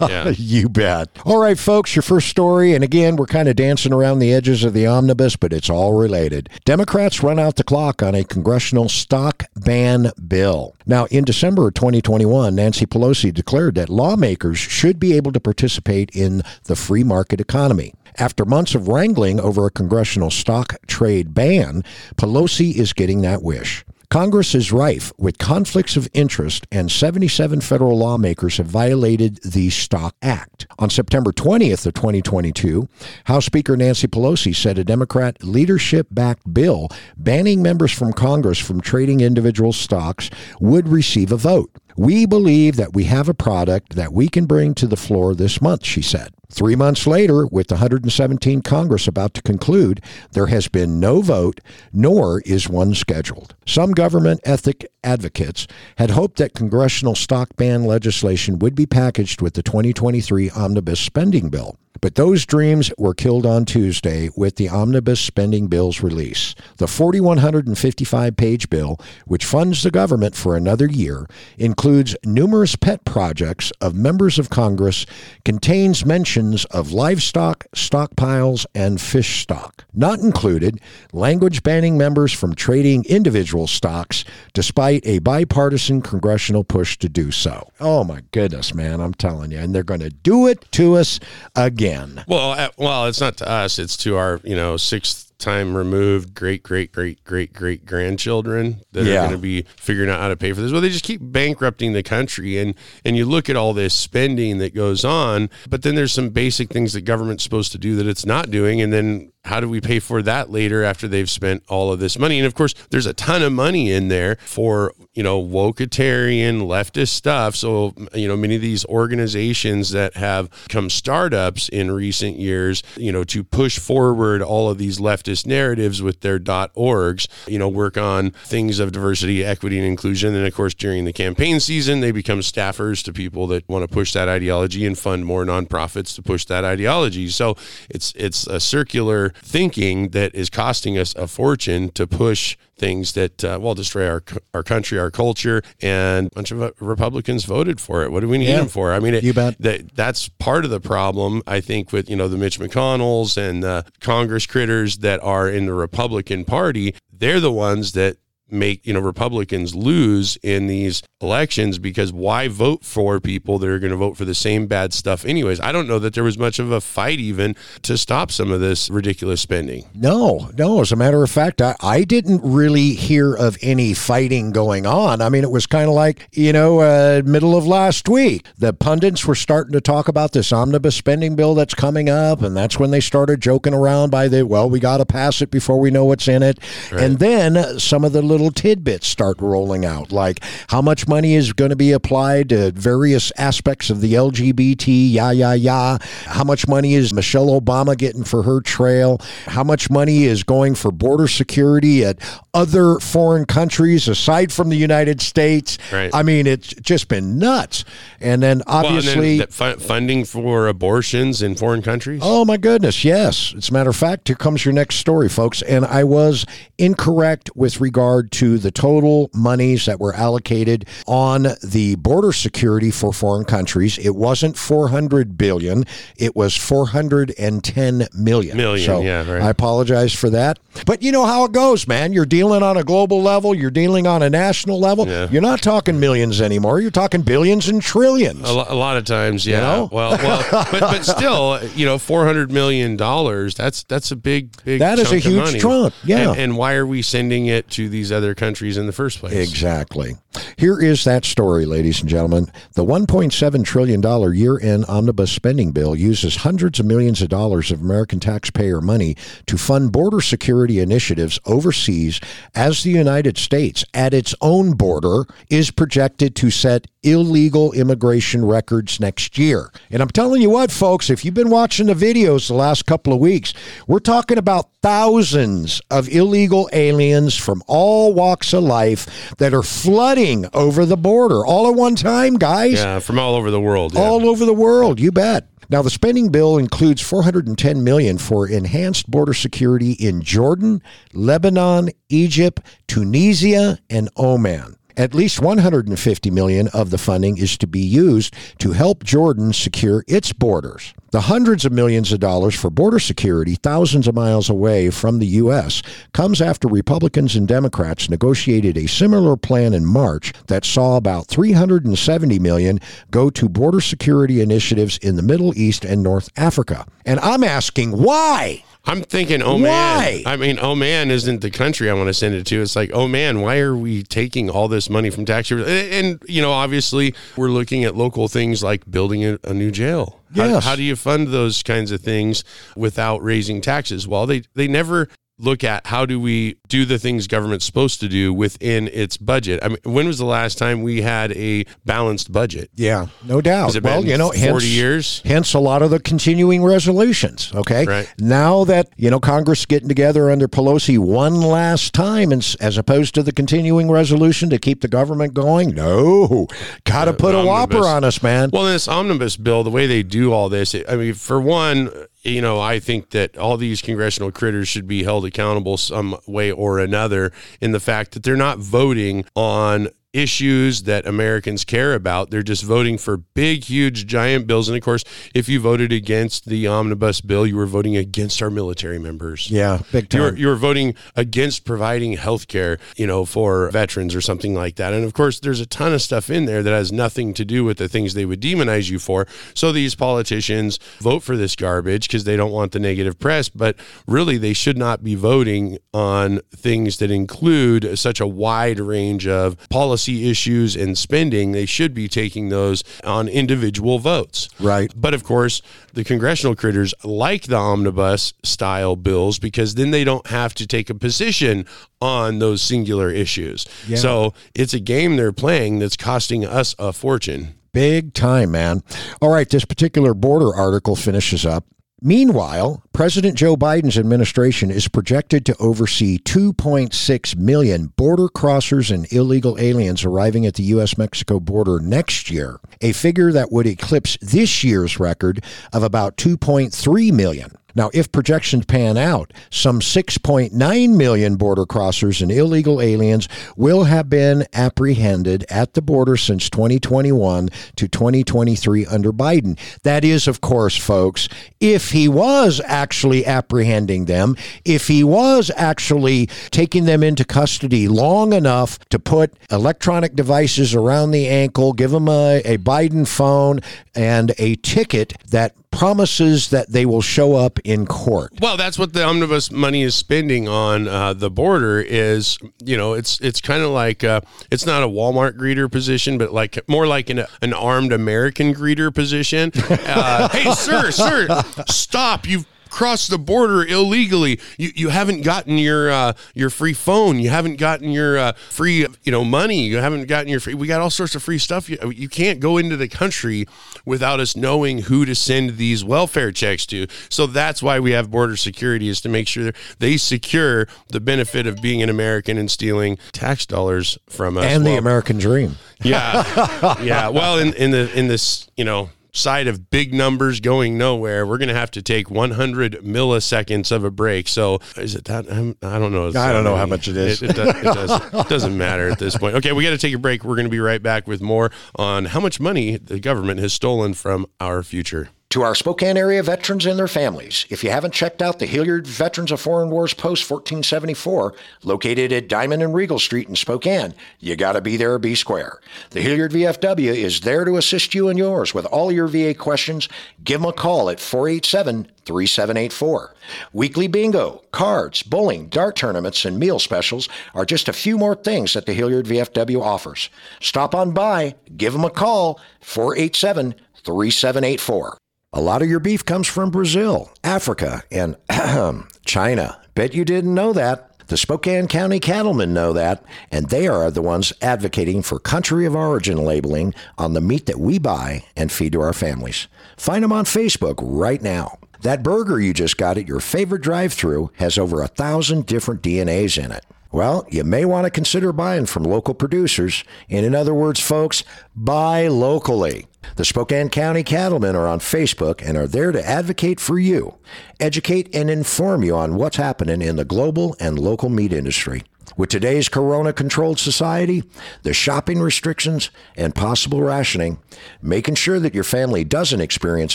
yeah. 0.00 0.28
You 0.36 0.68
bet. 0.68 1.08
All 1.24 1.38
right, 1.38 1.58
folks, 1.58 1.94
your 1.94 2.02
first 2.02 2.28
story. 2.28 2.74
And 2.74 2.84
again, 2.84 3.16
we're 3.16 3.26
kind 3.26 3.48
of 3.48 3.56
dancing 3.56 3.92
around 3.92 4.18
the 4.18 4.32
edges 4.32 4.64
of 4.64 4.72
the 4.72 4.86
omnibus, 4.86 5.36
but 5.36 5.52
it's 5.52 5.70
all 5.70 5.94
related. 5.94 6.48
Democrats 6.64 7.22
run 7.22 7.38
out 7.38 7.56
the 7.56 7.64
clock 7.64 8.02
on 8.02 8.14
a 8.14 8.24
congressional 8.24 8.88
stock 8.88 9.44
ban 9.56 10.10
bill. 10.26 10.74
Now, 10.86 11.06
in 11.06 11.24
December 11.24 11.68
of 11.68 11.74
2021, 11.74 12.54
Nancy 12.54 12.86
Pelosi 12.86 13.32
declared 13.32 13.74
that 13.76 13.88
lawmakers 13.88 14.58
should 14.58 14.98
be 14.98 15.14
able 15.14 15.32
to 15.32 15.40
participate 15.40 16.10
in 16.12 16.42
the 16.64 16.76
free 16.76 17.04
market 17.04 17.40
economy. 17.40 17.94
After 18.18 18.44
months 18.44 18.74
of 18.74 18.88
wrangling 18.88 19.40
over 19.40 19.66
a 19.66 19.70
congressional 19.70 20.30
stock 20.30 20.76
trade 20.86 21.32
ban, 21.32 21.82
Pelosi 22.16 22.74
is 22.74 22.92
getting 22.92 23.22
that 23.22 23.42
wish. 23.42 23.84
Congress 24.10 24.54
is 24.54 24.70
rife 24.70 25.10
with 25.16 25.38
conflicts 25.38 25.96
of 25.96 26.06
interest, 26.12 26.66
and 26.70 26.92
77 26.92 27.62
federal 27.62 27.96
lawmakers 27.96 28.58
have 28.58 28.66
violated 28.66 29.40
the 29.42 29.70
Stock 29.70 30.14
Act. 30.20 30.66
On 30.78 30.90
September 30.90 31.32
20th 31.32 31.86
of 31.86 31.94
2022, 31.94 32.86
House 33.24 33.46
Speaker 33.46 33.74
Nancy 33.74 34.06
Pelosi 34.06 34.54
said 34.54 34.76
a 34.76 34.84
Democrat 34.84 35.42
leadership-backed 35.42 36.52
bill 36.52 36.90
banning 37.16 37.62
members 37.62 37.90
from 37.90 38.12
Congress 38.12 38.58
from 38.58 38.82
trading 38.82 39.20
individual 39.20 39.72
stocks 39.72 40.28
would 40.60 40.88
receive 40.88 41.32
a 41.32 41.38
vote. 41.38 41.70
We 41.96 42.26
believe 42.26 42.76
that 42.76 42.92
we 42.92 43.04
have 43.04 43.30
a 43.30 43.34
product 43.34 43.96
that 43.96 44.12
we 44.12 44.28
can 44.28 44.44
bring 44.44 44.74
to 44.74 44.86
the 44.86 44.96
floor 44.98 45.34
this 45.34 45.62
month, 45.62 45.86
she 45.86 46.02
said. 46.02 46.34
Three 46.52 46.76
months 46.76 47.06
later, 47.06 47.46
with 47.46 47.68
the 47.68 47.76
117 47.76 48.60
Congress 48.60 49.08
about 49.08 49.32
to 49.34 49.42
conclude, 49.42 50.02
there 50.32 50.48
has 50.48 50.68
been 50.68 51.00
no 51.00 51.22
vote, 51.22 51.62
nor 51.94 52.42
is 52.42 52.68
one 52.68 52.94
scheduled. 52.94 53.54
Some 53.64 53.92
government 53.92 54.42
ethic 54.44 54.86
advocates 55.02 55.66
had 55.96 56.10
hoped 56.10 56.36
that 56.36 56.52
congressional 56.52 57.14
stock 57.14 57.56
ban 57.56 57.84
legislation 57.84 58.58
would 58.58 58.74
be 58.74 58.84
packaged 58.84 59.40
with 59.40 59.54
the 59.54 59.62
2023 59.62 60.50
omnibus 60.50 61.00
spending 61.00 61.48
bill. 61.48 61.78
But 62.02 62.16
those 62.16 62.44
dreams 62.44 62.92
were 62.98 63.14
killed 63.14 63.46
on 63.46 63.64
Tuesday 63.64 64.28
with 64.36 64.56
the 64.56 64.68
omnibus 64.68 65.20
spending 65.20 65.68
bill's 65.68 66.02
release. 66.02 66.56
The 66.78 66.88
4,155 66.88 68.36
page 68.36 68.68
bill, 68.68 68.98
which 69.24 69.44
funds 69.44 69.84
the 69.84 69.92
government 69.92 70.34
for 70.34 70.56
another 70.56 70.86
year, 70.86 71.28
includes 71.58 72.16
numerous 72.24 72.74
pet 72.74 73.04
projects 73.04 73.70
of 73.80 73.94
members 73.94 74.40
of 74.40 74.50
Congress, 74.50 75.06
contains 75.44 76.04
mentions 76.04 76.64
of 76.66 76.90
livestock, 76.90 77.66
stockpiles, 77.72 78.66
and 78.74 79.00
fish 79.00 79.40
stock. 79.40 79.84
Not 79.94 80.18
included, 80.18 80.80
language 81.12 81.62
banning 81.62 81.96
members 81.96 82.32
from 82.32 82.56
trading 82.56 83.04
individual 83.04 83.68
stocks, 83.68 84.24
despite 84.54 85.06
a 85.06 85.20
bipartisan 85.20 86.02
congressional 86.02 86.64
push 86.64 86.98
to 86.98 87.08
do 87.08 87.30
so. 87.30 87.70
Oh 87.78 88.02
my 88.02 88.22
goodness, 88.32 88.74
man, 88.74 89.00
I'm 89.00 89.14
telling 89.14 89.52
you. 89.52 89.58
And 89.58 89.72
they're 89.72 89.84
going 89.84 90.00
to 90.00 90.10
do 90.10 90.48
it 90.48 90.64
to 90.72 90.96
us 90.96 91.20
again. 91.54 91.91
Well, 92.26 92.52
uh, 92.52 92.68
well, 92.76 93.06
it's 93.06 93.20
not 93.20 93.36
to 93.38 93.48
us; 93.48 93.78
it's 93.78 93.96
to 93.98 94.16
our, 94.16 94.40
you 94.44 94.56
know, 94.56 94.76
sixth 94.76 95.32
time 95.42 95.76
removed 95.76 96.34
great 96.34 96.62
great 96.62 96.92
great 96.92 97.22
great 97.24 97.52
great 97.52 97.84
grandchildren 97.84 98.80
that 98.92 99.04
yeah. 99.04 99.14
are 99.14 99.18
going 99.26 99.32
to 99.32 99.38
be 99.38 99.62
figuring 99.76 100.08
out 100.08 100.20
how 100.20 100.28
to 100.28 100.36
pay 100.36 100.52
for 100.52 100.60
this. 100.60 100.72
Well 100.72 100.80
they 100.80 100.88
just 100.88 101.04
keep 101.04 101.20
bankrupting 101.20 101.92
the 101.92 102.02
country 102.02 102.58
and 102.58 102.74
and 103.04 103.16
you 103.16 103.26
look 103.26 103.50
at 103.50 103.56
all 103.56 103.74
this 103.74 103.92
spending 103.92 104.58
that 104.58 104.72
goes 104.72 105.04
on 105.04 105.50
but 105.68 105.82
then 105.82 105.96
there's 105.96 106.12
some 106.12 106.30
basic 106.30 106.70
things 106.70 106.92
that 106.92 107.02
government's 107.02 107.42
supposed 107.42 107.72
to 107.72 107.78
do 107.78 107.96
that 107.96 108.06
it's 108.06 108.24
not 108.24 108.50
doing 108.50 108.80
and 108.80 108.92
then 108.92 109.32
how 109.44 109.58
do 109.58 109.68
we 109.68 109.80
pay 109.80 109.98
for 109.98 110.22
that 110.22 110.50
later 110.50 110.84
after 110.84 111.08
they've 111.08 111.28
spent 111.28 111.64
all 111.68 111.92
of 111.92 111.98
this 111.98 112.18
money? 112.18 112.38
And 112.38 112.46
of 112.46 112.54
course, 112.54 112.74
there's 112.90 113.06
a 113.06 113.12
ton 113.12 113.42
of 113.42 113.52
money 113.52 113.90
in 113.90 114.08
there 114.08 114.36
for, 114.36 114.92
you 115.14 115.22
know, 115.22 115.42
wokeitarian, 115.42 116.62
leftist 116.62 117.08
stuff. 117.08 117.56
So, 117.56 117.92
you 118.14 118.28
know, 118.28 118.36
many 118.36 118.54
of 118.54 118.62
these 118.62 118.84
organizations 118.86 119.90
that 119.90 120.16
have 120.16 120.48
come 120.68 120.88
startups 120.88 121.68
in 121.68 121.90
recent 121.90 122.38
years, 122.38 122.84
you 122.96 123.10
know, 123.10 123.24
to 123.24 123.42
push 123.42 123.78
forward 123.78 124.42
all 124.42 124.70
of 124.70 124.78
these 124.78 124.98
leftist 124.98 125.44
narratives 125.44 126.00
with 126.00 126.20
their 126.20 126.38
dot 126.38 126.72
.orgs, 126.74 127.26
you 127.48 127.58
know, 127.58 127.68
work 127.68 127.98
on 127.98 128.30
things 128.30 128.78
of 128.78 128.92
diversity, 128.92 129.44
equity, 129.44 129.76
and 129.76 129.86
inclusion. 129.86 130.34
And 130.36 130.46
of 130.46 130.54
course, 130.54 130.74
during 130.74 131.04
the 131.04 131.12
campaign 131.12 131.58
season, 131.58 132.00
they 132.00 132.12
become 132.12 132.40
staffers 132.40 133.02
to 133.04 133.12
people 133.12 133.48
that 133.48 133.68
want 133.68 133.82
to 133.82 133.92
push 133.92 134.12
that 134.12 134.28
ideology 134.28 134.86
and 134.86 134.96
fund 134.96 135.26
more 135.26 135.44
nonprofits 135.44 136.14
to 136.14 136.22
push 136.22 136.44
that 136.44 136.64
ideology. 136.64 137.28
So 137.28 137.56
it's 137.90 138.12
it's 138.16 138.46
a 138.46 138.60
circular 138.60 139.31
thinking 139.36 140.10
that 140.10 140.34
is 140.34 140.50
costing 140.50 140.98
us 140.98 141.14
a 141.14 141.26
fortune 141.26 141.90
to 141.90 142.06
push 142.06 142.56
things 142.76 143.12
that 143.12 143.44
uh, 143.44 143.58
well 143.60 143.74
destroy 143.74 144.08
our 144.08 144.22
our 144.54 144.62
country, 144.62 144.98
our 144.98 145.10
culture, 145.10 145.62
and 145.80 146.26
a 146.26 146.30
bunch 146.34 146.50
of 146.50 146.62
uh, 146.62 146.72
Republicans 146.80 147.44
voted 147.44 147.80
for 147.80 148.02
it. 148.02 148.10
What 148.10 148.20
do 148.20 148.28
we 148.28 148.38
need 148.38 148.48
yeah, 148.48 148.58
them 148.58 148.68
for? 148.68 148.92
I 148.92 148.98
mean, 148.98 149.14
it, 149.14 149.24
you 149.24 149.32
bet. 149.32 149.56
That, 149.58 149.94
that's 149.94 150.28
part 150.28 150.64
of 150.64 150.70
the 150.70 150.80
problem. 150.80 151.42
I 151.46 151.60
think 151.60 151.92
with 151.92 152.10
you 152.10 152.16
know 152.16 152.28
the 152.28 152.36
Mitch 152.36 152.58
McConnells 152.58 153.36
and 153.36 153.62
the 153.62 153.84
Congress 154.00 154.46
critters 154.46 154.98
that 154.98 155.22
are 155.22 155.48
in 155.48 155.66
the 155.66 155.74
Republican 155.74 156.44
Party, 156.44 156.94
they're 157.12 157.40
the 157.40 157.52
ones 157.52 157.92
that 157.92 158.16
make 158.52 158.86
you 158.86 158.92
know 158.92 159.00
Republicans 159.00 159.74
lose 159.74 160.36
in 160.42 160.66
these 160.66 161.02
elections 161.20 161.78
because 161.78 162.12
why 162.12 162.48
vote 162.48 162.84
for 162.84 163.20
people 163.20 163.58
that 163.58 163.68
are 163.68 163.78
going 163.78 163.90
to 163.90 163.96
vote 163.96 164.16
for 164.16 164.24
the 164.24 164.34
same 164.34 164.66
bad 164.66 164.92
stuff 164.92 165.24
anyways? 165.24 165.60
I 165.60 165.72
don't 165.72 165.88
know 165.88 165.98
that 165.98 166.14
there 166.14 166.24
was 166.24 166.38
much 166.38 166.58
of 166.58 166.70
a 166.70 166.80
fight 166.80 167.18
even 167.18 167.56
to 167.82 167.96
stop 167.96 168.30
some 168.30 168.50
of 168.50 168.60
this 168.60 168.90
ridiculous 168.90 169.40
spending. 169.40 169.88
No 169.94 170.50
no. 170.56 170.80
As 170.80 170.92
a 170.92 170.96
matter 170.96 171.22
of 171.22 171.30
fact 171.30 171.62
I, 171.62 171.74
I 171.80 172.04
didn't 172.04 172.40
really 172.42 172.94
hear 172.94 173.34
of 173.34 173.56
any 173.62 173.94
fighting 173.94 174.50
going 174.50 174.86
on. 174.86 175.20
I 175.20 175.28
mean 175.28 175.44
it 175.44 175.50
was 175.50 175.66
kind 175.66 175.88
of 175.88 175.94
like 175.94 176.28
you 176.32 176.52
know 176.52 176.80
uh, 176.80 177.22
middle 177.24 177.56
of 177.56 177.66
last 177.66 178.08
week. 178.08 178.46
The 178.58 178.72
pundits 178.72 179.26
were 179.26 179.34
starting 179.34 179.72
to 179.72 179.80
talk 179.80 180.08
about 180.08 180.32
this 180.32 180.52
omnibus 180.52 180.96
spending 180.96 181.36
bill 181.36 181.54
that's 181.54 181.74
coming 181.74 182.08
up 182.08 182.42
and 182.42 182.56
that's 182.56 182.78
when 182.78 182.90
they 182.90 183.00
started 183.00 183.40
joking 183.40 183.74
around 183.74 184.10
by 184.10 184.28
the 184.28 184.46
well 184.46 184.68
we 184.68 184.80
got 184.80 184.98
to 184.98 185.06
pass 185.06 185.40
it 185.42 185.50
before 185.50 185.78
we 185.78 185.90
know 185.90 186.04
what's 186.04 186.28
in 186.28 186.42
it. 186.42 186.58
Right. 186.90 187.04
and 187.04 187.18
then 187.18 187.78
some 187.78 188.04
of 188.04 188.12
the 188.12 188.22
little 188.22 188.41
little 188.42 188.52
tidbits 188.52 189.06
start 189.06 189.40
rolling 189.40 189.84
out, 189.84 190.10
like 190.10 190.40
how 190.68 190.82
much 190.82 191.06
money 191.06 191.34
is 191.34 191.52
going 191.52 191.70
to 191.70 191.76
be 191.76 191.92
applied 191.92 192.48
to 192.48 192.72
various 192.72 193.32
aspects 193.38 193.88
of 193.90 194.00
the 194.00 194.14
LGBT, 194.14 195.12
yah, 195.12 195.30
yah, 195.30 195.52
yah. 195.52 195.98
How 196.24 196.44
much 196.44 196.66
money 196.66 196.94
is 196.94 197.14
Michelle 197.14 197.60
Obama 197.60 197.96
getting 197.96 198.24
for 198.24 198.42
her 198.42 198.60
trail? 198.60 199.18
How 199.46 199.62
much 199.62 199.90
money 199.90 200.24
is 200.24 200.42
going 200.42 200.74
for 200.74 200.90
border 200.90 201.28
security 201.28 202.04
at 202.04 202.18
other 202.52 202.98
foreign 202.98 203.46
countries 203.46 204.08
aside 204.08 204.52
from 204.52 204.68
the 204.68 204.76
United 204.76 205.20
States? 205.20 205.78
Right. 205.92 206.10
I 206.12 206.22
mean, 206.22 206.46
it's 206.46 206.74
just 206.74 207.08
been 207.08 207.38
nuts. 207.38 207.84
And 208.20 208.42
then 208.42 208.62
obviously. 208.66 209.38
Well, 209.38 209.42
and 209.42 209.52
then 209.52 209.78
funding 209.78 210.24
for 210.24 210.66
abortions 210.66 211.42
in 211.42 211.54
foreign 211.54 211.82
countries? 211.82 212.20
Oh, 212.22 212.44
my 212.44 212.56
goodness. 212.56 213.04
Yes. 213.04 213.54
As 213.56 213.68
a 213.68 213.72
matter 213.72 213.90
of 213.90 213.96
fact, 213.96 214.28
here 214.28 214.36
comes 214.36 214.64
your 214.64 214.74
next 214.74 214.96
story, 214.96 215.28
folks. 215.28 215.62
And 215.62 215.84
I 215.84 216.04
was 216.04 216.44
incorrect 216.78 217.50
with 217.54 217.80
regard 217.80 218.31
to 218.32 218.58
the 218.58 218.70
total 218.70 219.30
monies 219.34 219.86
that 219.86 220.00
were 220.00 220.14
allocated 220.14 220.86
on 221.06 221.48
the 221.62 221.94
border 221.96 222.32
security 222.32 222.90
for 222.90 223.12
foreign 223.12 223.44
countries. 223.44 223.98
It 223.98 224.14
wasn't 224.14 224.56
400 224.56 225.36
billion, 225.38 225.84
it 226.16 226.34
was 226.34 226.56
410 226.56 228.08
million. 228.14 228.56
Million, 228.56 228.86
so 228.86 229.00
yeah, 229.02 229.30
right. 229.30 229.42
I 229.42 229.50
apologize 229.50 230.12
for 230.12 230.30
that. 230.30 230.58
But 230.86 231.02
you 231.02 231.12
know 231.12 231.26
how 231.26 231.44
it 231.44 231.52
goes, 231.52 231.86
man. 231.86 232.12
You're 232.12 232.26
dealing 232.26 232.62
on 232.62 232.76
a 232.76 232.84
global 232.84 233.22
level, 233.22 233.54
you're 233.54 233.70
dealing 233.70 234.06
on 234.06 234.22
a 234.22 234.30
national 234.30 234.80
level. 234.80 235.06
Yeah. 235.06 235.28
You're 235.30 235.42
not 235.42 235.60
talking 235.62 236.00
millions 236.00 236.40
anymore. 236.40 236.80
You're 236.80 236.90
talking 236.90 237.22
billions 237.22 237.68
and 237.68 237.82
trillions. 237.82 238.48
A, 238.48 238.52
lo- 238.52 238.66
a 238.68 238.74
lot 238.74 238.96
of 238.96 239.04
times, 239.04 239.46
yeah. 239.46 239.56
You 239.56 239.62
know? 239.62 239.88
Well, 239.92 240.10
well, 240.12 240.46
but, 240.50 240.80
but 240.80 241.02
still, 241.16 241.60
you 241.74 241.84
know, 241.84 241.98
400 241.98 242.50
million 242.50 242.96
dollars, 242.96 243.54
that's 243.54 243.82
that's 243.84 244.10
a 244.10 244.16
big 244.16 244.50
big 244.64 244.80
That 244.80 244.98
is 244.98 245.12
a 245.12 245.18
huge 245.18 245.60
chunk. 245.60 245.94
Yeah. 246.04 246.30
And, 246.30 246.40
and 246.40 246.56
why 246.56 246.74
are 246.74 246.86
we 246.86 247.02
sending 247.02 247.46
it 247.46 247.68
to 247.70 247.88
these 247.88 248.10
other 248.10 248.21
other 248.22 248.34
countries 248.34 248.76
in 248.76 248.86
the 248.86 248.92
first 248.92 249.18
place. 249.18 249.34
Exactly. 249.34 250.16
Here 250.56 250.80
is 250.80 251.04
that 251.04 251.24
story, 251.24 251.66
ladies 251.66 252.00
and 252.00 252.08
gentlemen. 252.08 252.50
The 252.74 252.84
$1.7 252.84 253.64
trillion 253.64 254.34
year 254.34 254.58
end 254.60 254.84
omnibus 254.86 255.32
spending 255.32 255.72
bill 255.72 255.94
uses 255.94 256.36
hundreds 256.36 256.80
of 256.80 256.86
millions 256.86 257.20
of 257.22 257.28
dollars 257.28 257.70
of 257.70 257.80
American 257.80 258.20
taxpayer 258.20 258.80
money 258.80 259.16
to 259.46 259.58
fund 259.58 259.92
border 259.92 260.20
security 260.20 260.80
initiatives 260.80 261.38
overseas 261.44 262.20
as 262.54 262.82
the 262.82 262.90
United 262.90 263.36
States, 263.38 263.84
at 263.92 264.14
its 264.14 264.34
own 264.40 264.72
border, 264.72 265.24
is 265.50 265.70
projected 265.70 266.34
to 266.36 266.50
set 266.50 266.86
illegal 267.02 267.72
immigration 267.72 268.44
records 268.44 269.00
next 269.00 269.36
year. 269.36 269.72
And 269.90 270.00
I'm 270.00 270.08
telling 270.08 270.40
you 270.40 270.50
what, 270.50 270.70
folks, 270.70 271.10
if 271.10 271.24
you've 271.24 271.34
been 271.34 271.50
watching 271.50 271.86
the 271.86 271.94
videos 271.94 272.46
the 272.46 272.54
last 272.54 272.86
couple 272.86 273.12
of 273.12 273.18
weeks, 273.18 273.52
we're 273.88 273.98
talking 273.98 274.38
about 274.38 274.68
thousands 274.82 275.80
of 275.90 276.08
illegal 276.08 276.68
aliens 276.72 277.36
from 277.36 277.62
all 277.66 278.14
walks 278.14 278.52
of 278.52 278.62
life 278.62 279.34
that 279.38 279.52
are 279.52 279.62
flooding 279.62 280.21
coming 280.22 280.46
over 280.52 280.86
the 280.86 280.96
border 280.96 281.44
all 281.44 281.68
at 281.68 281.74
one 281.74 281.96
time, 281.96 282.34
guys. 282.34 282.74
Yeah, 282.74 282.98
from 283.00 283.18
all 283.18 283.34
over 283.34 283.50
the 283.50 283.60
world. 283.60 283.94
Yeah. 283.94 284.00
All 284.00 284.28
over 284.28 284.44
the 284.44 284.54
world, 284.54 285.00
you 285.00 285.10
bet. 285.10 285.48
Now 285.68 285.82
the 285.82 285.90
spending 285.90 286.30
bill 286.30 286.58
includes 286.58 287.00
410 287.00 287.82
million 287.82 288.18
for 288.18 288.46
enhanced 288.46 289.10
border 289.10 289.34
security 289.34 289.92
in 289.92 290.22
Jordan, 290.22 290.82
Lebanon, 291.12 291.90
Egypt, 292.08 292.60
Tunisia, 292.86 293.78
and 293.88 294.08
Oman. 294.16 294.76
At 294.96 295.14
least 295.14 295.40
150 295.40 296.30
million 296.30 296.68
of 296.68 296.90
the 296.90 296.98
funding 296.98 297.38
is 297.38 297.56
to 297.58 297.66
be 297.66 297.80
used 297.80 298.34
to 298.58 298.72
help 298.72 299.04
Jordan 299.04 299.52
secure 299.52 300.04
its 300.06 300.32
borders. 300.32 300.92
The 301.12 301.22
hundreds 301.22 301.64
of 301.64 301.72
millions 301.72 302.10
of 302.12 302.20
dollars 302.20 302.54
for 302.54 302.70
border 302.70 302.98
security 302.98 303.54
thousands 303.54 304.08
of 304.08 304.14
miles 304.14 304.48
away 304.48 304.90
from 304.90 305.18
the 305.18 305.26
U.S. 305.26 305.82
comes 306.14 306.40
after 306.40 306.68
Republicans 306.68 307.36
and 307.36 307.46
Democrats 307.46 308.08
negotiated 308.08 308.78
a 308.78 308.88
similar 308.88 309.36
plan 309.36 309.74
in 309.74 309.84
March 309.84 310.32
that 310.46 310.64
saw 310.64 310.96
about 310.96 311.26
370 311.26 312.38
million 312.38 312.80
go 313.10 313.28
to 313.28 313.48
border 313.48 313.80
security 313.80 314.40
initiatives 314.40 314.96
in 314.98 315.16
the 315.16 315.22
Middle 315.22 315.56
East 315.56 315.84
and 315.84 316.02
North 316.02 316.30
Africa. 316.36 316.86
And 317.04 317.20
I'm 317.20 317.44
asking 317.44 317.92
why? 317.92 318.64
I'm 318.84 319.02
thinking, 319.02 319.42
oh 319.42 319.54
Why? 319.54 319.60
man. 319.60 320.22
I 320.26 320.36
mean, 320.36 320.58
oh 320.60 320.74
man 320.74 321.10
isn't 321.10 321.40
the 321.40 321.50
country 321.50 321.88
I 321.88 321.94
want 321.94 322.08
to 322.08 322.14
send 322.14 322.34
it 322.34 322.46
to. 322.46 322.60
It's 322.60 322.74
like, 322.74 322.90
oh 322.92 323.06
man, 323.06 323.40
why 323.40 323.58
are 323.58 323.76
we 323.76 324.02
taking 324.02 324.50
all 324.50 324.68
this 324.68 324.90
money 324.90 325.08
from 325.10 325.24
taxpayers? 325.24 325.66
And, 325.66 325.92
and, 326.06 326.22
you 326.28 326.42
know, 326.42 326.52
obviously, 326.52 327.14
we're 327.36 327.50
looking 327.50 327.84
at 327.84 327.96
local 327.96 328.28
things 328.28 328.62
like 328.62 328.90
building 328.90 329.24
a, 329.24 329.38
a 329.44 329.54
new 329.54 329.70
jail. 329.70 330.20
How, 330.34 330.60
how 330.60 330.76
do 330.76 330.82
you 330.82 330.96
fund 330.96 331.28
those 331.28 331.62
kinds 331.62 331.92
of 331.92 332.00
things 332.00 332.42
without 332.74 333.22
raising 333.22 333.60
taxes? 333.60 334.08
Well, 334.08 334.26
they 334.26 334.42
they 334.54 334.66
never 334.66 335.08
look 335.42 335.64
at 335.64 335.86
how 335.86 336.06
do 336.06 336.18
we 336.20 336.56
do 336.68 336.84
the 336.84 336.98
things 336.98 337.26
government's 337.26 337.66
supposed 337.66 338.00
to 338.00 338.08
do 338.08 338.32
within 338.32 338.88
its 338.88 339.16
budget. 339.16 339.60
I 339.62 339.68
mean, 339.68 339.78
when 339.84 340.06
was 340.06 340.18
the 340.18 340.24
last 340.24 340.56
time 340.56 340.82
we 340.82 341.02
had 341.02 341.32
a 341.32 341.64
balanced 341.84 342.32
budget? 342.32 342.70
Yeah, 342.74 343.08
no 343.24 343.40
doubt. 343.40 343.74
Well, 343.82 344.00
been 344.00 344.10
you 344.10 344.16
know, 344.16 344.28
40 344.28 344.38
hence, 344.40 344.64
years? 344.64 345.22
Hence 345.24 345.52
a 345.54 345.58
lot 345.58 345.82
of 345.82 345.90
the 345.90 346.00
continuing 346.00 346.62
resolutions. 346.62 347.52
Okay. 347.54 347.84
Right. 347.84 348.12
Now 348.18 348.64
that, 348.64 348.88
you 348.96 349.10
know, 349.10 349.20
Congress 349.20 349.66
getting 349.66 349.88
together 349.88 350.30
under 350.30 350.48
Pelosi 350.48 350.98
one 350.98 351.40
last 351.40 351.92
time 351.92 352.32
and, 352.32 352.56
as 352.60 352.78
opposed 352.78 353.14
to 353.16 353.22
the 353.22 353.32
continuing 353.32 353.90
resolution 353.90 354.48
to 354.50 354.58
keep 354.58 354.80
the 354.80 354.88
government 354.88 355.34
going. 355.34 355.74
No. 355.74 356.46
Got 356.84 357.06
to 357.06 357.12
put 357.12 357.34
a 357.34 357.44
whopper 357.44 357.84
on 357.84 358.04
us, 358.04 358.22
man. 358.22 358.50
Well, 358.52 358.64
this 358.64 358.86
omnibus 358.86 359.36
bill, 359.36 359.64
the 359.64 359.70
way 359.70 359.86
they 359.86 360.02
do 360.02 360.32
all 360.32 360.48
this, 360.48 360.74
I 360.88 360.96
mean, 360.96 361.14
for 361.14 361.40
one, 361.40 361.90
you 362.22 362.40
know, 362.40 362.60
I 362.60 362.78
think 362.78 363.10
that 363.10 363.36
all 363.36 363.56
these 363.56 363.82
congressional 363.82 364.30
critters 364.30 364.68
should 364.68 364.86
be 364.86 365.02
held 365.02 365.24
accountable 365.24 365.76
some 365.76 366.16
way 366.26 366.52
or 366.52 366.78
another 366.78 367.32
in 367.60 367.72
the 367.72 367.80
fact 367.80 368.12
that 368.12 368.22
they're 368.22 368.36
not 368.36 368.58
voting 368.58 369.24
on 369.34 369.88
issues 370.12 370.82
that 370.82 371.06
Americans 371.06 371.64
care 371.64 371.94
about. 371.94 372.30
They're 372.30 372.42
just 372.42 372.62
voting 372.62 372.98
for 372.98 373.16
big, 373.16 373.64
huge, 373.64 374.06
giant 374.06 374.46
bills. 374.46 374.68
And 374.68 374.76
of 374.76 374.82
course, 374.82 375.04
if 375.34 375.48
you 375.48 375.58
voted 375.60 375.92
against 375.92 376.46
the 376.46 376.66
omnibus 376.66 377.20
bill, 377.20 377.46
you 377.46 377.56
were 377.56 377.66
voting 377.66 377.96
against 377.96 378.42
our 378.42 378.50
military 378.50 378.98
members. 378.98 379.50
yeah, 379.50 379.80
big 379.90 380.08
time. 380.08 380.20
You 380.20 380.26
were, 380.26 380.36
you're 380.36 380.56
voting 380.56 380.94
against 381.16 381.64
providing 381.64 382.14
health 382.14 382.48
care, 382.48 382.78
you 382.96 383.06
know, 383.06 383.24
for 383.24 383.70
veterans 383.70 384.14
or 384.14 384.20
something 384.20 384.54
like 384.54 384.76
that. 384.76 384.92
And 384.92 385.04
of 385.04 385.14
course, 385.14 385.40
there's 385.40 385.60
a 385.60 385.66
ton 385.66 385.92
of 385.92 386.02
stuff 386.02 386.28
in 386.30 386.44
there 386.44 386.62
that 386.62 386.70
has 386.70 386.92
nothing 386.92 387.32
to 387.34 387.44
do 387.44 387.64
with 387.64 387.78
the 387.78 387.88
things 387.88 388.14
they 388.14 388.26
would 388.26 388.40
demonize 388.40 388.90
you 388.90 388.98
for. 388.98 389.26
So 389.54 389.72
these 389.72 389.94
politicians 389.94 390.78
vote 390.98 391.22
for 391.22 391.36
this 391.36 391.56
garbage 391.56 392.06
because 392.08 392.24
they 392.24 392.36
don't 392.36 392.52
want 392.52 392.72
the 392.72 392.80
negative 392.80 393.18
press. 393.18 393.48
But 393.48 393.76
really, 394.06 394.36
they 394.36 394.52
should 394.52 394.76
not 394.76 395.02
be 395.02 395.14
voting 395.14 395.78
on 395.94 396.40
things 396.54 396.98
that 396.98 397.10
include 397.10 397.98
such 397.98 398.20
a 398.20 398.26
wide 398.26 398.78
range 398.78 399.26
of 399.26 399.56
policy 400.02 400.30
issues 400.30 400.74
and 400.74 400.98
spending. 400.98 401.52
They 401.52 401.66
should 401.66 401.94
be 401.94 402.08
taking 402.08 402.48
those 402.48 402.82
on 403.04 403.28
individual 403.28 403.98
votes. 403.98 404.48
Right. 404.58 404.92
But 404.96 405.14
of 405.14 405.22
course, 405.22 405.62
the 405.92 406.02
congressional 406.04 406.56
critters 406.56 406.92
like 407.04 407.44
the 407.44 407.56
omnibus 407.56 408.32
style 408.42 408.96
bills 408.96 409.38
because 409.38 409.74
then 409.74 409.92
they 409.92 410.04
don't 410.04 410.26
have 410.26 410.54
to 410.54 410.66
take 410.66 410.90
a 410.90 410.94
position 410.94 411.66
on 412.00 412.40
those 412.40 412.62
singular 412.62 413.10
issues. 413.10 413.66
So 413.94 414.34
it's 414.54 414.74
a 414.74 414.80
game 414.80 415.16
they're 415.16 415.32
playing 415.32 415.78
that's 415.78 415.96
costing 415.96 416.44
us 416.44 416.74
a 416.78 416.92
fortune. 416.92 417.54
Big 417.72 418.12
time, 418.12 418.50
man. 418.50 418.82
All 419.20 419.30
right, 419.30 419.48
this 419.48 419.64
particular 419.64 420.14
border 420.14 420.54
article 420.54 420.96
finishes 420.96 421.46
up. 421.46 421.64
Meanwhile, 422.04 422.82
President 422.92 423.38
Joe 423.38 423.56
Biden's 423.56 423.96
administration 423.96 424.72
is 424.72 424.88
projected 424.88 425.46
to 425.46 425.56
oversee 425.58 426.18
2.6 426.18 427.36
million 427.36 427.86
border 427.94 428.26
crossers 428.26 428.92
and 428.92 429.06
illegal 429.12 429.56
aliens 429.60 430.04
arriving 430.04 430.44
at 430.44 430.54
the 430.54 430.64
U.S. 430.64 430.98
Mexico 430.98 431.38
border 431.38 431.78
next 431.78 432.28
year, 432.28 432.58
a 432.80 432.90
figure 432.90 433.30
that 433.30 433.52
would 433.52 433.68
eclipse 433.68 434.18
this 434.20 434.64
year's 434.64 434.98
record 434.98 435.44
of 435.72 435.84
about 435.84 436.16
2.3 436.16 437.12
million. 437.12 437.52
Now, 437.74 437.90
if 437.92 438.12
projections 438.12 438.66
pan 438.66 438.96
out, 438.96 439.32
some 439.50 439.80
6.9 439.80 440.96
million 440.96 441.36
border 441.36 441.64
crossers 441.64 442.20
and 442.20 442.30
illegal 442.30 442.80
aliens 442.80 443.28
will 443.56 443.84
have 443.84 444.08
been 444.10 444.46
apprehended 444.52 445.44
at 445.48 445.74
the 445.74 445.82
border 445.82 446.16
since 446.16 446.50
2021 446.50 447.48
to 447.76 447.88
2023 447.88 448.86
under 448.86 449.12
Biden. 449.12 449.58
That 449.82 450.04
is, 450.04 450.28
of 450.28 450.40
course, 450.40 450.76
folks, 450.76 451.28
if 451.60 451.90
he 451.90 452.08
was 452.08 452.60
actually 452.64 453.24
apprehending 453.26 454.06
them, 454.06 454.36
if 454.64 454.88
he 454.88 455.04
was 455.04 455.50
actually 455.56 456.26
taking 456.50 456.84
them 456.84 457.02
into 457.02 457.24
custody 457.24 457.88
long 457.88 458.32
enough 458.32 458.78
to 458.90 458.98
put 458.98 459.34
electronic 459.50 460.14
devices 460.14 460.74
around 460.74 461.10
the 461.10 461.28
ankle, 461.28 461.72
give 461.72 461.90
them 461.90 462.08
a, 462.08 462.42
a 462.44 462.58
Biden 462.58 463.06
phone, 463.06 463.60
and 463.94 464.32
a 464.38 464.56
ticket 464.56 465.14
that 465.30 465.54
promises 465.72 466.50
that 466.50 466.70
they 466.70 466.86
will 466.86 467.02
show 467.02 467.34
up 467.34 467.58
in 467.64 467.86
court. 467.86 468.32
Well, 468.40 468.56
that's 468.56 468.78
what 468.78 468.92
the 468.92 469.04
omnibus 469.04 469.50
money 469.50 469.82
is 469.82 469.94
spending 469.94 470.46
on 470.46 470.86
uh, 470.86 471.14
the 471.14 471.30
border. 471.30 471.80
Is 471.80 472.38
you 472.64 472.76
know, 472.76 472.92
it's 472.92 473.20
it's 473.20 473.40
kind 473.40 473.62
of 473.62 473.70
like 473.70 474.04
uh, 474.04 474.20
it's 474.50 474.66
not 474.66 474.84
a 474.84 474.86
Walmart 474.86 475.32
greeter 475.36 475.70
position, 475.70 476.18
but 476.18 476.32
like 476.32 476.60
more 476.68 476.86
like 476.86 477.10
an 477.10 477.24
an 477.40 477.52
armed 477.52 477.92
American 477.92 478.54
greeter 478.54 478.94
position. 478.94 479.50
Uh, 479.92 480.28
hey, 480.28 480.52
sir, 480.54 480.90
sir, 480.90 481.42
stop! 481.66 482.26
You've 482.26 482.46
crossed 482.72 483.10
the 483.10 483.18
border 483.18 483.64
illegally. 483.64 484.40
You 484.56 484.72
you 484.74 484.88
haven't 484.88 485.22
gotten 485.22 485.58
your 485.58 485.90
uh, 485.90 486.14
your 486.34 486.50
free 486.50 486.72
phone. 486.72 487.20
You 487.20 487.28
haven't 487.28 487.56
gotten 487.56 487.90
your 487.90 488.18
uh, 488.18 488.32
free 488.50 488.86
you 489.02 489.12
know 489.12 489.24
money. 489.24 489.66
You 489.66 489.76
haven't 489.76 490.06
gotten 490.06 490.28
your 490.28 490.40
free. 490.40 490.54
We 490.54 490.66
got 490.66 490.80
all 490.80 490.90
sorts 490.90 491.14
of 491.14 491.22
free 491.22 491.38
stuff. 491.38 491.68
You, 491.68 491.92
you 491.94 492.08
can't 492.08 492.40
go 492.40 492.56
into 492.56 492.76
the 492.76 492.88
country 492.88 493.46
without 493.84 494.18
us 494.18 494.34
knowing 494.36 494.78
who 494.78 495.04
to 495.04 495.14
send 495.14 495.58
these 495.58 495.84
welfare 495.84 496.32
checks 496.32 496.66
to. 496.66 496.86
So 497.10 497.26
that's 497.26 497.62
why 497.62 497.78
we 497.78 497.92
have 497.92 498.10
border 498.10 498.36
security 498.36 498.88
is 498.88 499.00
to 499.02 499.08
make 499.08 499.28
sure 499.28 499.52
they 499.78 499.96
secure 499.98 500.66
the 500.88 501.00
benefit 501.00 501.46
of 501.46 501.60
being 501.60 501.82
an 501.82 501.90
American 501.90 502.38
and 502.38 502.50
stealing 502.50 502.98
tax 503.12 503.44
dollars 503.44 503.98
from 504.08 504.38
us. 504.38 504.46
And 504.46 504.66
the 504.66 504.76
American 504.76 505.18
dream. 505.18 505.56
yeah, 505.84 506.80
yeah. 506.82 507.08
Well, 507.08 507.38
in 507.38 507.52
in 507.54 507.70
the 507.70 507.92
in 507.96 508.08
this 508.08 508.48
you 508.56 508.64
know 508.64 508.88
side 509.12 509.46
of 509.46 509.70
big 509.70 509.92
numbers 509.92 510.40
going 510.40 510.78
nowhere, 510.78 511.26
we're 511.26 511.38
gonna 511.38 511.54
have 511.54 511.70
to 511.72 511.82
take 511.82 512.10
100 512.10 512.80
milliseconds 512.82 513.70
of 513.70 513.84
a 513.84 513.90
break. 513.90 514.28
So 514.28 514.58
is 514.76 514.94
it 514.94 515.04
that? 515.04 515.30
I'm- 515.30 515.56
I 515.62 515.78
don't 515.78 515.92
know. 515.92 516.08
I 516.08 516.32
don't 516.32 516.44
know 516.44 516.56
how 516.56 516.66
much 516.66 516.88
it 516.88 516.96
is. 516.96 517.22
It, 517.22 517.30
it, 517.30 517.36
does, 517.36 517.48
it, 517.48 517.62
does, 517.62 518.14
it 518.14 518.28
doesn't 518.28 518.56
matter 518.56 518.88
at 518.88 518.98
this 518.98 519.16
point. 519.16 519.36
Okay, 519.36 519.52
we 519.52 519.62
got 519.64 519.70
to 519.70 519.78
take 519.78 519.94
a 519.94 519.98
break. 519.98 520.24
We're 520.24 520.36
gonna 520.36 520.48
be 520.48 520.60
right 520.60 520.82
back 520.82 521.06
with 521.06 521.20
more 521.20 521.50
on 521.76 522.06
how 522.06 522.20
much 522.20 522.40
money 522.40 522.76
the 522.78 522.98
government 523.00 523.40
has 523.40 523.52
stolen 523.52 523.94
from 523.94 524.26
our 524.40 524.62
future. 524.62 525.10
To 525.32 525.40
our 525.40 525.54
Spokane 525.54 525.96
area 525.96 526.22
veterans 526.22 526.66
and 526.66 526.78
their 526.78 526.86
families, 526.86 527.46
if 527.48 527.64
you 527.64 527.70
haven't 527.70 527.94
checked 527.94 528.20
out 528.20 528.38
the 528.38 528.44
Hilliard 528.44 528.86
Veterans 528.86 529.32
of 529.32 529.40
Foreign 529.40 529.70
Wars 529.70 529.94
Post 529.94 530.30
1474, 530.30 531.32
located 531.64 532.12
at 532.12 532.28
Diamond 532.28 532.62
and 532.62 532.74
Regal 532.74 532.98
Street 532.98 533.30
in 533.30 533.34
Spokane, 533.34 533.94
you 534.20 534.36
got 534.36 534.52
to 534.52 534.60
be 534.60 534.76
there 534.76 534.98
be 534.98 535.14
square. 535.14 535.58
The 535.88 536.02
Hilliard 536.02 536.32
VFW 536.32 536.94
is 536.94 537.20
there 537.20 537.46
to 537.46 537.56
assist 537.56 537.94
you 537.94 538.10
and 538.10 538.18
yours 538.18 538.52
with 538.52 538.66
all 538.66 538.92
your 538.92 539.06
VA 539.06 539.32
questions. 539.32 539.88
Give 540.22 540.42
them 540.42 540.50
a 540.50 540.52
call 540.52 540.90
at 540.90 541.00
487 541.00 541.84
3784. 542.04 543.14
Weekly 543.54 543.86
bingo, 543.86 544.42
cards, 544.50 545.02
bowling, 545.02 545.48
dart 545.48 545.76
tournaments, 545.76 546.26
and 546.26 546.38
meal 546.38 546.58
specials 546.58 547.08
are 547.34 547.46
just 547.46 547.70
a 547.70 547.72
few 547.72 547.96
more 547.96 548.16
things 548.16 548.52
that 548.52 548.66
the 548.66 548.74
Hilliard 548.74 549.06
VFW 549.06 549.62
offers. 549.62 550.10
Stop 550.40 550.74
on 550.74 550.92
by, 550.92 551.36
give 551.56 551.72
them 551.72 551.86
a 551.86 551.90
call, 551.90 552.38
487 552.60 553.54
3784. 553.76 554.98
A 555.34 555.40
lot 555.40 555.62
of 555.62 555.70
your 555.70 555.80
beef 555.80 556.04
comes 556.04 556.28
from 556.28 556.50
Brazil, 556.50 557.10
Africa, 557.24 557.84
and 557.90 558.16
China. 559.06 559.58
Bet 559.74 559.94
you 559.94 560.04
didn't 560.04 560.34
know 560.34 560.52
that. 560.52 560.90
The 561.06 561.16
Spokane 561.16 561.68
County 561.68 562.00
cattlemen 562.00 562.52
know 562.52 562.74
that, 562.74 563.02
and 563.30 563.48
they 563.48 563.66
are 563.66 563.90
the 563.90 564.02
ones 564.02 564.34
advocating 564.42 565.00
for 565.00 565.18
country 565.18 565.64
of 565.64 565.74
origin 565.74 566.18
labeling 566.18 566.74
on 566.98 567.14
the 567.14 567.22
meat 567.22 567.46
that 567.46 567.58
we 567.58 567.78
buy 567.78 568.24
and 568.36 568.52
feed 568.52 568.72
to 568.72 568.82
our 568.82 568.92
families. 568.92 569.48
Find 569.78 570.04
them 570.04 570.12
on 570.12 570.26
Facebook 570.26 570.74
right 570.82 571.22
now. 571.22 571.58
That 571.80 572.02
burger 572.02 572.38
you 572.38 572.52
just 572.52 572.76
got 572.76 572.98
at 572.98 573.08
your 573.08 573.20
favorite 573.20 573.62
drive 573.62 573.94
through 573.94 574.32
has 574.34 574.58
over 574.58 574.82
a 574.82 574.86
thousand 574.86 575.46
different 575.46 575.80
DNAs 575.80 576.42
in 576.42 576.52
it. 576.52 576.66
Well, 576.92 577.26
you 577.30 577.42
may 577.42 577.64
want 577.64 577.86
to 577.86 577.90
consider 577.90 578.34
buying 578.34 578.66
from 578.66 578.82
local 578.82 579.14
producers. 579.14 579.82
And 580.10 580.26
in 580.26 580.34
other 580.34 580.52
words, 580.52 580.78
folks, 580.78 581.24
buy 581.56 582.06
locally. 582.06 582.86
The 583.16 583.24
Spokane 583.24 583.70
County 583.70 584.02
Cattlemen 584.02 584.54
are 584.54 584.66
on 584.66 584.78
Facebook 584.78 585.42
and 585.42 585.56
are 585.56 585.66
there 585.66 585.90
to 585.90 586.06
advocate 586.06 586.60
for 586.60 586.78
you, 586.78 587.14
educate, 587.58 588.14
and 588.14 588.30
inform 588.30 588.82
you 588.82 588.94
on 588.94 589.16
what's 589.16 589.38
happening 589.38 589.80
in 589.80 589.96
the 589.96 590.04
global 590.04 590.54
and 590.60 590.78
local 590.78 591.08
meat 591.08 591.32
industry. 591.32 591.82
With 592.16 592.28
today's 592.28 592.68
corona 592.68 593.14
controlled 593.14 593.58
society, 593.58 594.22
the 594.62 594.74
shopping 594.74 595.20
restrictions, 595.20 595.90
and 596.14 596.34
possible 596.34 596.82
rationing, 596.82 597.38
making 597.80 598.16
sure 598.16 598.38
that 598.38 598.54
your 598.54 598.64
family 598.64 599.02
doesn't 599.02 599.40
experience 599.40 599.94